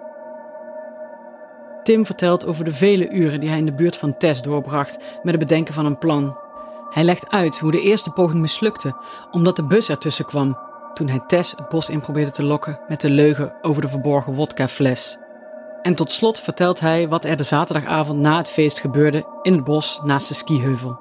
Tim 1.84 2.06
vertelt 2.06 2.46
over 2.46 2.66
de 2.66 2.74
vele 2.74 3.10
uren 3.10 3.40
die 3.40 3.50
hij 3.50 3.58
in 3.58 3.66
de 3.66 3.74
buurt 3.74 3.98
van 3.98 4.18
Tess 4.18 4.42
doorbracht 4.42 4.98
met 4.98 5.34
het 5.34 5.40
bedenken 5.40 5.74
van 5.74 5.86
een 5.86 5.98
plan. 5.98 6.38
Hij 6.90 7.04
legt 7.04 7.30
uit 7.30 7.60
hoe 7.60 7.72
de 7.72 7.82
eerste 7.82 8.12
poging 8.12 8.42
mislukte 8.42 8.96
omdat 9.32 9.56
de 9.56 9.66
bus 9.66 9.90
ertussen 9.90 10.26
kwam 10.26 10.58
toen 10.94 11.08
hij 11.08 11.22
Tess 11.28 11.54
het 11.58 11.70
bos 11.70 11.90
in 11.90 12.02
probeerde 12.02 12.32
te 12.32 12.44
lokken 12.44 12.80
met 12.88 13.02
de 13.02 13.10
leugen 13.10 13.54
over 13.62 13.82
de 13.82 13.88
verborgen 13.88 14.34
wodkafles. 14.34 15.18
En 15.82 15.96
tot 15.96 16.12
slot 16.12 16.42
vertelt 16.42 16.80
hij 16.80 17.08
wat 17.08 17.26
er 17.26 17.36
de 17.36 17.44
zaterdagavond 17.44 18.20
na 18.20 18.38
het 18.38 18.50
feest 18.50 18.80
gebeurde 18.80 19.26
in 19.42 19.54
het 19.54 19.64
bos 19.64 20.00
naast 20.04 20.28
de 20.28 20.34
skiheuvel. 20.34 21.00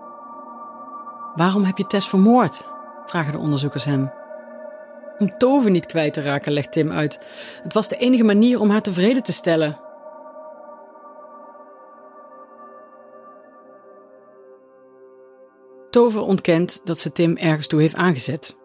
Waarom 1.35 1.65
heb 1.65 1.79
je 1.79 1.87
Tess 1.87 2.09
vermoord? 2.09 2.69
vragen 3.07 3.33
de 3.33 3.39
onderzoekers 3.39 3.85
hem. 3.85 4.13
Om 5.19 5.39
Tove 5.39 5.71
niet 5.71 5.87
kwijt 5.87 6.15
te 6.15 6.21
raken, 6.21 6.53
legt 6.53 6.73
Tim 6.73 6.91
uit. 6.93 7.21
Het 7.63 7.73
was 7.73 7.89
de 7.89 7.97
enige 7.97 8.25
manier 8.25 8.61
om 8.61 8.71
haar 8.71 8.83
tevreden 8.83 9.23
te 9.23 9.33
stellen. 9.33 9.79
Tove 15.91 16.21
ontkent 16.21 16.81
dat 16.85 16.99
ze 16.99 17.13
Tim 17.13 17.37
ergens 17.37 17.67
toe 17.67 17.81
heeft 17.81 17.95
aangezet. 17.95 18.59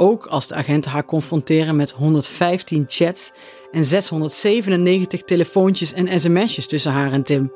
Ook 0.00 0.26
als 0.26 0.46
de 0.46 0.54
agenten 0.54 0.90
haar 0.90 1.04
confronteren 1.04 1.76
met 1.76 1.90
115 1.90 2.84
chats 2.88 3.32
en 3.70 3.84
697 3.84 5.22
telefoontjes 5.22 5.92
en 5.92 6.20
sms'jes 6.20 6.66
tussen 6.66 6.92
haar 6.92 7.12
en 7.12 7.22
Tim. 7.22 7.52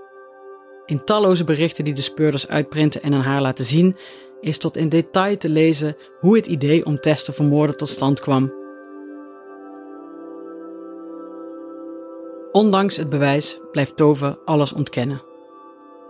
In 0.86 1.04
talloze 1.04 1.44
berichten 1.44 1.84
die 1.84 1.94
de 1.94 2.02
speurders 2.02 2.48
uitprinten 2.48 3.02
en 3.02 3.14
aan 3.14 3.20
haar 3.20 3.40
laten 3.40 3.64
zien, 3.64 3.96
is 4.40 4.58
tot 4.58 4.76
in 4.76 4.88
detail 4.88 5.36
te 5.36 5.48
lezen 5.48 5.96
hoe 6.20 6.36
het 6.36 6.46
idee 6.46 6.84
om 6.86 7.00
Tess 7.00 7.24
te 7.24 7.32
vermoorden 7.32 7.76
tot 7.76 7.88
stand 7.88 8.20
kwam. 8.20 8.52
Ondanks 12.52 12.96
het 12.96 13.10
bewijs 13.10 13.60
blijft 13.70 13.96
Tove 13.96 14.38
alles 14.44 14.72
ontkennen. 14.72 15.20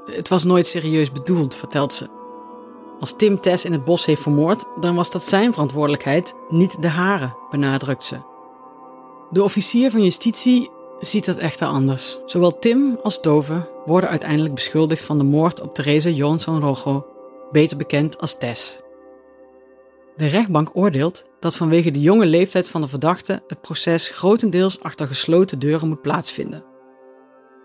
Het 0.04 0.28
was 0.28 0.44
nooit 0.44 0.66
serieus 0.66 1.12
bedoeld, 1.12 1.54
vertelt 1.54 1.92
ze. 1.92 2.21
Als 3.02 3.14
Tim 3.16 3.40
Tess 3.40 3.64
in 3.64 3.72
het 3.72 3.84
bos 3.84 4.06
heeft 4.06 4.22
vermoord, 4.22 4.64
dan 4.80 4.94
was 4.94 5.10
dat 5.10 5.22
zijn 5.22 5.52
verantwoordelijkheid, 5.52 6.34
niet 6.48 6.82
de 6.82 6.88
hare, 6.88 7.36
benadrukt 7.50 8.04
ze. 8.04 8.16
De 9.30 9.42
officier 9.42 9.90
van 9.90 10.02
justitie 10.02 10.70
ziet 11.00 11.24
dat 11.24 11.36
echter 11.36 11.66
anders. 11.66 12.18
Zowel 12.26 12.58
Tim 12.58 12.98
als 13.02 13.20
Tove 13.20 13.70
worden 13.84 14.10
uiteindelijk 14.10 14.54
beschuldigd 14.54 15.04
van 15.04 15.18
de 15.18 15.24
moord 15.24 15.60
op 15.60 15.74
Therese 15.74 16.14
Johansson 16.14 16.60
Rojo, 16.60 17.06
beter 17.52 17.76
bekend 17.76 18.18
als 18.18 18.38
Tess. 18.38 18.80
De 20.16 20.26
rechtbank 20.26 20.70
oordeelt 20.72 21.24
dat 21.38 21.56
vanwege 21.56 21.90
de 21.90 22.00
jonge 22.00 22.26
leeftijd 22.26 22.68
van 22.68 22.80
de 22.80 22.88
verdachte 22.88 23.42
het 23.46 23.60
proces 23.60 24.08
grotendeels 24.08 24.82
achter 24.82 25.06
gesloten 25.06 25.58
deuren 25.58 25.88
moet 25.88 26.02
plaatsvinden. 26.02 26.64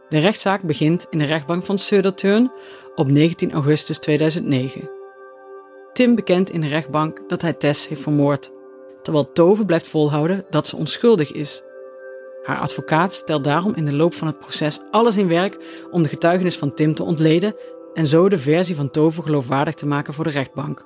De 0.09 0.19
rechtszaak 0.19 0.61
begint 0.61 1.05
in 1.09 1.17
de 1.17 1.25
rechtbank 1.25 1.63
van 1.63 1.77
Södertörn 1.77 2.51
op 2.95 3.07
19 3.07 3.51
augustus 3.51 3.97
2009. 3.97 4.96
Tim 5.97 6.15
bekent 6.15 6.49
in 6.49 6.61
de 6.61 6.67
rechtbank 6.67 7.21
dat 7.27 7.41
hij 7.41 7.53
Tess 7.53 7.87
heeft 7.87 8.01
vermoord, 8.01 8.51
terwijl 9.01 9.31
Tove 9.31 9.65
blijft 9.65 9.87
volhouden 9.87 10.45
dat 10.49 10.67
ze 10.67 10.75
onschuldig 10.75 11.31
is. 11.31 11.63
Haar 12.43 12.59
advocaat 12.59 13.13
stelt 13.13 13.43
daarom 13.43 13.75
in 13.75 13.85
de 13.85 13.95
loop 13.95 14.13
van 14.13 14.27
het 14.27 14.39
proces 14.39 14.81
alles 14.91 15.17
in 15.17 15.27
werk 15.27 15.57
om 15.91 16.03
de 16.03 16.09
getuigenis 16.09 16.57
van 16.57 16.73
Tim 16.73 16.95
te 16.95 17.03
ontleden 17.03 17.55
en 17.93 18.07
zo 18.07 18.29
de 18.29 18.37
versie 18.37 18.75
van 18.75 18.89
Tove 18.89 19.21
geloofwaardig 19.21 19.73
te 19.73 19.85
maken 19.85 20.13
voor 20.13 20.23
de 20.23 20.29
rechtbank. 20.29 20.85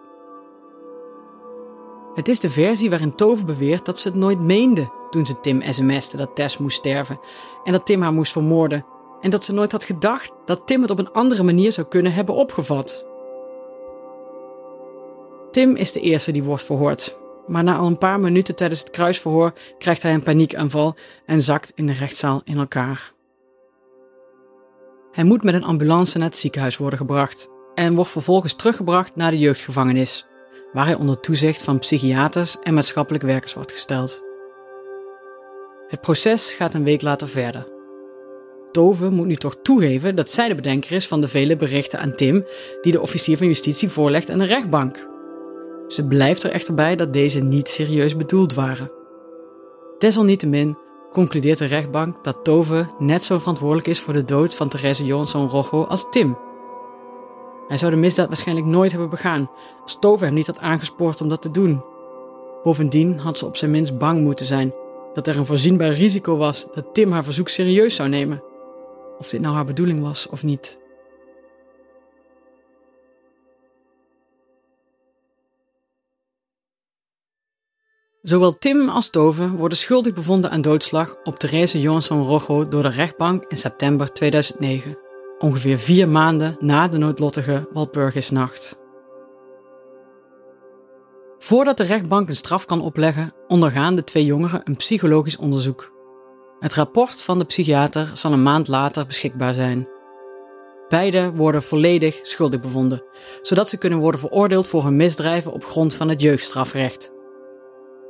Het 2.13 2.27
is 2.27 2.39
de 2.39 2.49
versie 2.49 2.89
waarin 2.89 3.15
Tove 3.15 3.45
beweert 3.45 3.85
dat 3.85 3.99
ze 3.99 4.07
het 4.07 4.17
nooit 4.17 4.39
meende 4.39 4.91
toen 5.09 5.25
ze 5.25 5.39
Tim 5.39 5.61
sms'te 5.61 6.17
dat 6.17 6.35
Tess 6.35 6.57
moest 6.57 6.77
sterven 6.77 7.19
en 7.63 7.71
dat 7.71 7.85
Tim 7.85 8.01
haar 8.01 8.13
moest 8.13 8.31
vermoorden 8.31 8.85
en 9.21 9.29
dat 9.29 9.43
ze 9.43 9.53
nooit 9.53 9.71
had 9.71 9.83
gedacht 9.83 10.31
dat 10.45 10.67
Tim 10.67 10.81
het 10.81 10.91
op 10.91 10.99
een 10.99 11.11
andere 11.11 11.43
manier 11.43 11.71
zou 11.71 11.87
kunnen 11.87 12.13
hebben 12.13 12.35
opgevat. 12.35 13.09
Tim 15.51 15.75
is 15.75 15.91
de 15.91 15.99
eerste 15.99 16.31
die 16.31 16.43
wordt 16.43 16.63
verhoord. 16.63 17.19
Maar 17.47 17.63
na 17.63 17.75
al 17.75 17.87
een 17.87 17.97
paar 17.97 18.19
minuten 18.19 18.55
tijdens 18.55 18.79
het 18.79 18.89
kruisverhoor 18.89 19.53
krijgt 19.77 20.03
hij 20.03 20.13
een 20.13 20.23
paniekaanval 20.23 20.95
en 21.25 21.41
zakt 21.41 21.71
in 21.75 21.87
de 21.87 21.93
rechtszaal 21.93 22.41
in 22.43 22.57
elkaar. 22.57 23.13
Hij 25.11 25.23
moet 25.23 25.43
met 25.43 25.53
een 25.53 25.63
ambulance 25.63 26.17
naar 26.17 26.27
het 26.27 26.35
ziekenhuis 26.35 26.77
worden 26.77 26.99
gebracht 26.99 27.49
en 27.75 27.95
wordt 27.95 28.11
vervolgens 28.11 28.53
teruggebracht 28.53 29.15
naar 29.15 29.31
de 29.31 29.37
jeugdgevangenis, 29.37 30.25
waar 30.73 30.85
hij 30.85 30.95
onder 30.95 31.19
toezicht 31.19 31.63
van 31.63 31.79
psychiaters 31.79 32.59
en 32.59 32.73
maatschappelijk 32.73 33.23
werkers 33.23 33.53
wordt 33.53 33.71
gesteld. 33.71 34.23
Het 35.87 36.01
proces 36.01 36.51
gaat 36.51 36.73
een 36.73 36.83
week 36.83 37.01
later 37.01 37.27
verder. 37.27 37.67
Tove 38.71 39.09
moet 39.09 39.27
nu 39.27 39.35
toch 39.35 39.55
toegeven 39.61 40.15
dat 40.15 40.29
zij 40.29 40.47
de 40.47 40.55
bedenker 40.55 40.91
is 40.91 41.07
van 41.07 41.21
de 41.21 41.27
vele 41.27 41.55
berichten 41.55 41.99
aan 41.99 42.15
Tim 42.15 42.45
die 42.81 42.91
de 42.91 43.01
officier 43.01 43.37
van 43.37 43.47
justitie 43.47 43.89
voorlegt 43.89 44.29
aan 44.29 44.39
de 44.39 44.45
rechtbank. 44.45 45.09
Ze 45.91 46.07
blijft 46.07 46.43
er 46.43 46.51
echter 46.51 46.73
bij 46.73 46.95
dat 46.95 47.13
deze 47.13 47.39
niet 47.39 47.67
serieus 47.67 48.15
bedoeld 48.17 48.53
waren. 48.53 48.91
Desalniettemin 49.97 50.77
concludeert 51.11 51.57
de 51.57 51.65
rechtbank 51.65 52.23
dat 52.23 52.43
Tove 52.43 52.85
net 52.99 53.23
zo 53.23 53.37
verantwoordelijk 53.37 53.87
is 53.87 53.99
voor 53.99 54.13
de 54.13 54.25
dood 54.25 54.55
van 54.55 54.69
Therese 54.69 55.05
Johansson 55.05 55.47
Rojo 55.47 55.83
als 55.83 56.07
Tim. 56.09 56.37
Hij 57.67 57.77
zou 57.77 57.91
de 57.91 57.97
misdaad 57.97 58.27
waarschijnlijk 58.27 58.67
nooit 58.67 58.91
hebben 58.91 59.09
begaan 59.09 59.49
als 59.83 59.97
Tove 59.99 60.25
hem 60.25 60.33
niet 60.33 60.47
had 60.47 60.59
aangespoord 60.59 61.21
om 61.21 61.29
dat 61.29 61.41
te 61.41 61.51
doen. 61.51 61.85
Bovendien 62.63 63.19
had 63.19 63.37
ze 63.37 63.45
op 63.45 63.57
zijn 63.57 63.71
minst 63.71 63.97
bang 63.97 64.21
moeten 64.21 64.45
zijn 64.45 64.73
dat 65.13 65.27
er 65.27 65.37
een 65.37 65.45
voorzienbaar 65.45 65.91
risico 65.91 66.37
was 66.37 66.67
dat 66.71 66.93
Tim 66.93 67.11
haar 67.11 67.23
verzoek 67.23 67.49
serieus 67.49 67.95
zou 67.95 68.09
nemen. 68.09 68.43
Of 69.17 69.29
dit 69.29 69.41
nou 69.41 69.55
haar 69.55 69.65
bedoeling 69.65 70.01
was 70.01 70.27
of 70.29 70.43
niet. 70.43 70.80
Zowel 78.21 78.57
Tim 78.57 78.89
als 78.89 79.09
Tove 79.09 79.51
worden 79.51 79.77
schuldig 79.77 80.13
bevonden 80.13 80.51
aan 80.51 80.61
doodslag 80.61 81.15
op 81.23 81.39
Therese 81.39 81.79
Johansson 81.79 82.23
Rojo 82.23 82.67
door 82.67 82.81
de 82.81 82.89
rechtbank 82.89 83.45
in 83.47 83.57
september 83.57 84.13
2009, 84.13 84.97
ongeveer 85.39 85.77
vier 85.77 86.09
maanden 86.09 86.55
na 86.59 86.87
de 86.87 86.97
noodlottige 86.97 87.69
Walpurgisnacht. 87.73 88.79
Voordat 91.37 91.77
de 91.77 91.83
rechtbank 91.83 92.29
een 92.29 92.35
straf 92.35 92.65
kan 92.65 92.81
opleggen, 92.81 93.33
ondergaan 93.47 93.95
de 93.95 94.03
twee 94.03 94.25
jongeren 94.25 94.61
een 94.63 94.75
psychologisch 94.75 95.37
onderzoek. 95.37 95.91
Het 96.59 96.73
rapport 96.73 97.21
van 97.21 97.39
de 97.39 97.45
psychiater 97.45 98.09
zal 98.13 98.31
een 98.31 98.43
maand 98.43 98.67
later 98.67 99.05
beschikbaar 99.05 99.53
zijn. 99.53 99.87
Beiden 100.89 101.35
worden 101.35 101.63
volledig 101.63 102.19
schuldig 102.21 102.59
bevonden, 102.59 103.03
zodat 103.41 103.69
ze 103.69 103.77
kunnen 103.77 103.99
worden 103.99 104.19
veroordeeld 104.19 104.67
voor 104.67 104.83
hun 104.83 104.95
misdrijven 104.95 105.51
op 105.51 105.65
grond 105.65 105.93
van 105.93 106.09
het 106.09 106.21
jeugdstrafrecht. 106.21 107.19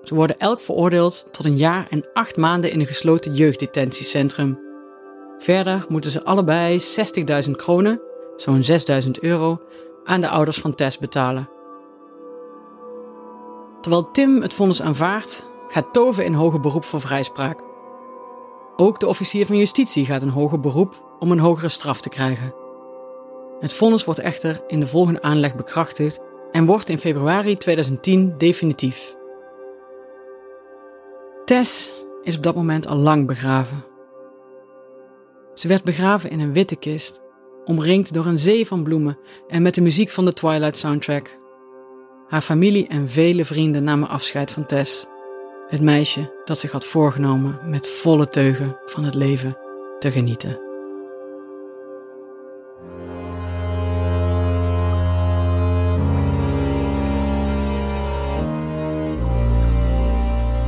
Ze 0.03 0.15
worden 0.15 0.39
elk 0.39 0.59
veroordeeld 0.59 1.25
tot 1.31 1.45
een 1.45 1.57
jaar 1.57 1.87
en 1.89 2.05
acht 2.13 2.37
maanden 2.37 2.71
in 2.71 2.79
een 2.79 2.85
gesloten 2.85 3.33
jeugddetentiecentrum. 3.33 4.59
Verder 5.37 5.85
moeten 5.87 6.11
ze 6.11 6.23
allebei 6.23 6.79
60.000 7.45 7.51
kronen, 7.51 8.01
zo'n 8.35 8.61
6.000 9.03 9.09
euro, 9.19 9.61
aan 10.03 10.21
de 10.21 10.29
ouders 10.29 10.57
van 10.57 10.75
Tess 10.75 10.97
betalen. 10.97 11.49
Terwijl 13.81 14.11
Tim 14.11 14.41
het 14.41 14.53
vonnis 14.53 14.81
aanvaardt, 14.81 15.45
gaat 15.67 15.93
Tove 15.93 16.23
in 16.23 16.33
hoger 16.33 16.59
beroep 16.59 16.83
voor 16.83 17.01
vrijspraak. 17.01 17.63
Ook 18.75 18.99
de 18.99 19.07
officier 19.07 19.45
van 19.45 19.57
justitie 19.57 20.05
gaat 20.05 20.21
in 20.21 20.27
hoger 20.27 20.59
beroep 20.59 21.15
om 21.19 21.31
een 21.31 21.39
hogere 21.39 21.69
straf 21.69 22.01
te 22.01 22.09
krijgen. 22.09 22.53
Het 23.59 23.73
vonnis 23.73 24.03
wordt 24.03 24.19
echter 24.19 24.63
in 24.67 24.79
de 24.79 24.85
volgende 24.85 25.21
aanleg 25.21 25.55
bekrachtigd 25.55 26.19
en 26.51 26.65
wordt 26.65 26.89
in 26.89 26.97
februari 26.97 27.55
2010 27.55 28.37
definitief. 28.37 29.15
Tess 31.51 32.03
is 32.23 32.37
op 32.37 32.43
dat 32.43 32.55
moment 32.55 32.87
al 32.87 32.95
lang 32.95 33.27
begraven. 33.27 33.83
Ze 35.53 35.67
werd 35.67 35.83
begraven 35.83 36.29
in 36.29 36.39
een 36.39 36.53
witte 36.53 36.75
kist, 36.75 37.21
omringd 37.65 38.13
door 38.13 38.25
een 38.25 38.37
zee 38.37 38.67
van 38.67 38.83
bloemen 38.83 39.17
en 39.47 39.61
met 39.61 39.75
de 39.75 39.81
muziek 39.81 40.09
van 40.09 40.25
de 40.25 40.33
Twilight 40.33 40.77
soundtrack. 40.77 41.39
Haar 42.27 42.41
familie 42.41 42.87
en 42.87 43.09
vele 43.09 43.45
vrienden 43.45 43.83
namen 43.83 44.09
afscheid 44.09 44.51
van 44.51 44.65
Tess, 44.65 45.05
het 45.67 45.81
meisje 45.81 46.41
dat 46.45 46.57
zich 46.57 46.71
had 46.71 46.85
voorgenomen 46.85 47.59
met 47.65 47.89
volle 47.89 48.27
teugen 48.27 48.77
van 48.85 49.03
het 49.03 49.15
leven 49.15 49.57
te 49.99 50.11
genieten. 50.11 50.70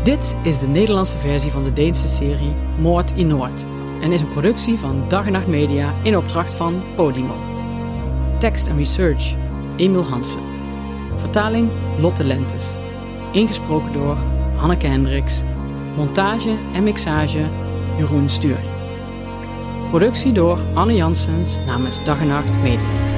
Dit 0.03 0.35
is 0.43 0.59
de 0.59 0.67
Nederlandse 0.67 1.17
versie 1.17 1.51
van 1.51 1.63
de 1.63 1.73
Deense 1.73 2.07
serie 2.07 2.55
Moord 2.77 3.11
in 3.11 3.27
Noord. 3.27 3.67
en 4.01 4.11
is 4.11 4.21
een 4.21 4.29
productie 4.29 4.77
van 4.79 5.07
Dag 5.07 5.25
en 5.25 5.31
Nacht 5.31 5.47
Media 5.47 5.93
in 6.03 6.17
opdracht 6.17 6.53
van 6.53 6.83
Podimo. 6.95 7.35
Tekst 8.39 8.67
en 8.67 8.77
research 8.77 9.35
Emil 9.77 10.03
Hansen. 10.03 10.41
Vertaling 11.15 11.71
Lotte 11.97 12.23
Lentes. 12.23 12.77
Ingesproken 13.31 13.93
door 13.93 14.17
Hanneke 14.55 14.87
Hendricks. 14.87 15.41
Montage 15.95 16.57
en 16.73 16.83
mixage 16.83 17.49
Jeroen 17.97 18.29
Sturing. 18.29 18.69
Productie 19.89 20.31
door 20.31 20.59
Anne 20.73 20.95
Janssens 20.95 21.57
namens 21.65 22.03
Dag 22.03 22.19
en 22.19 22.27
Nacht 22.27 22.59
Media. 22.59 23.12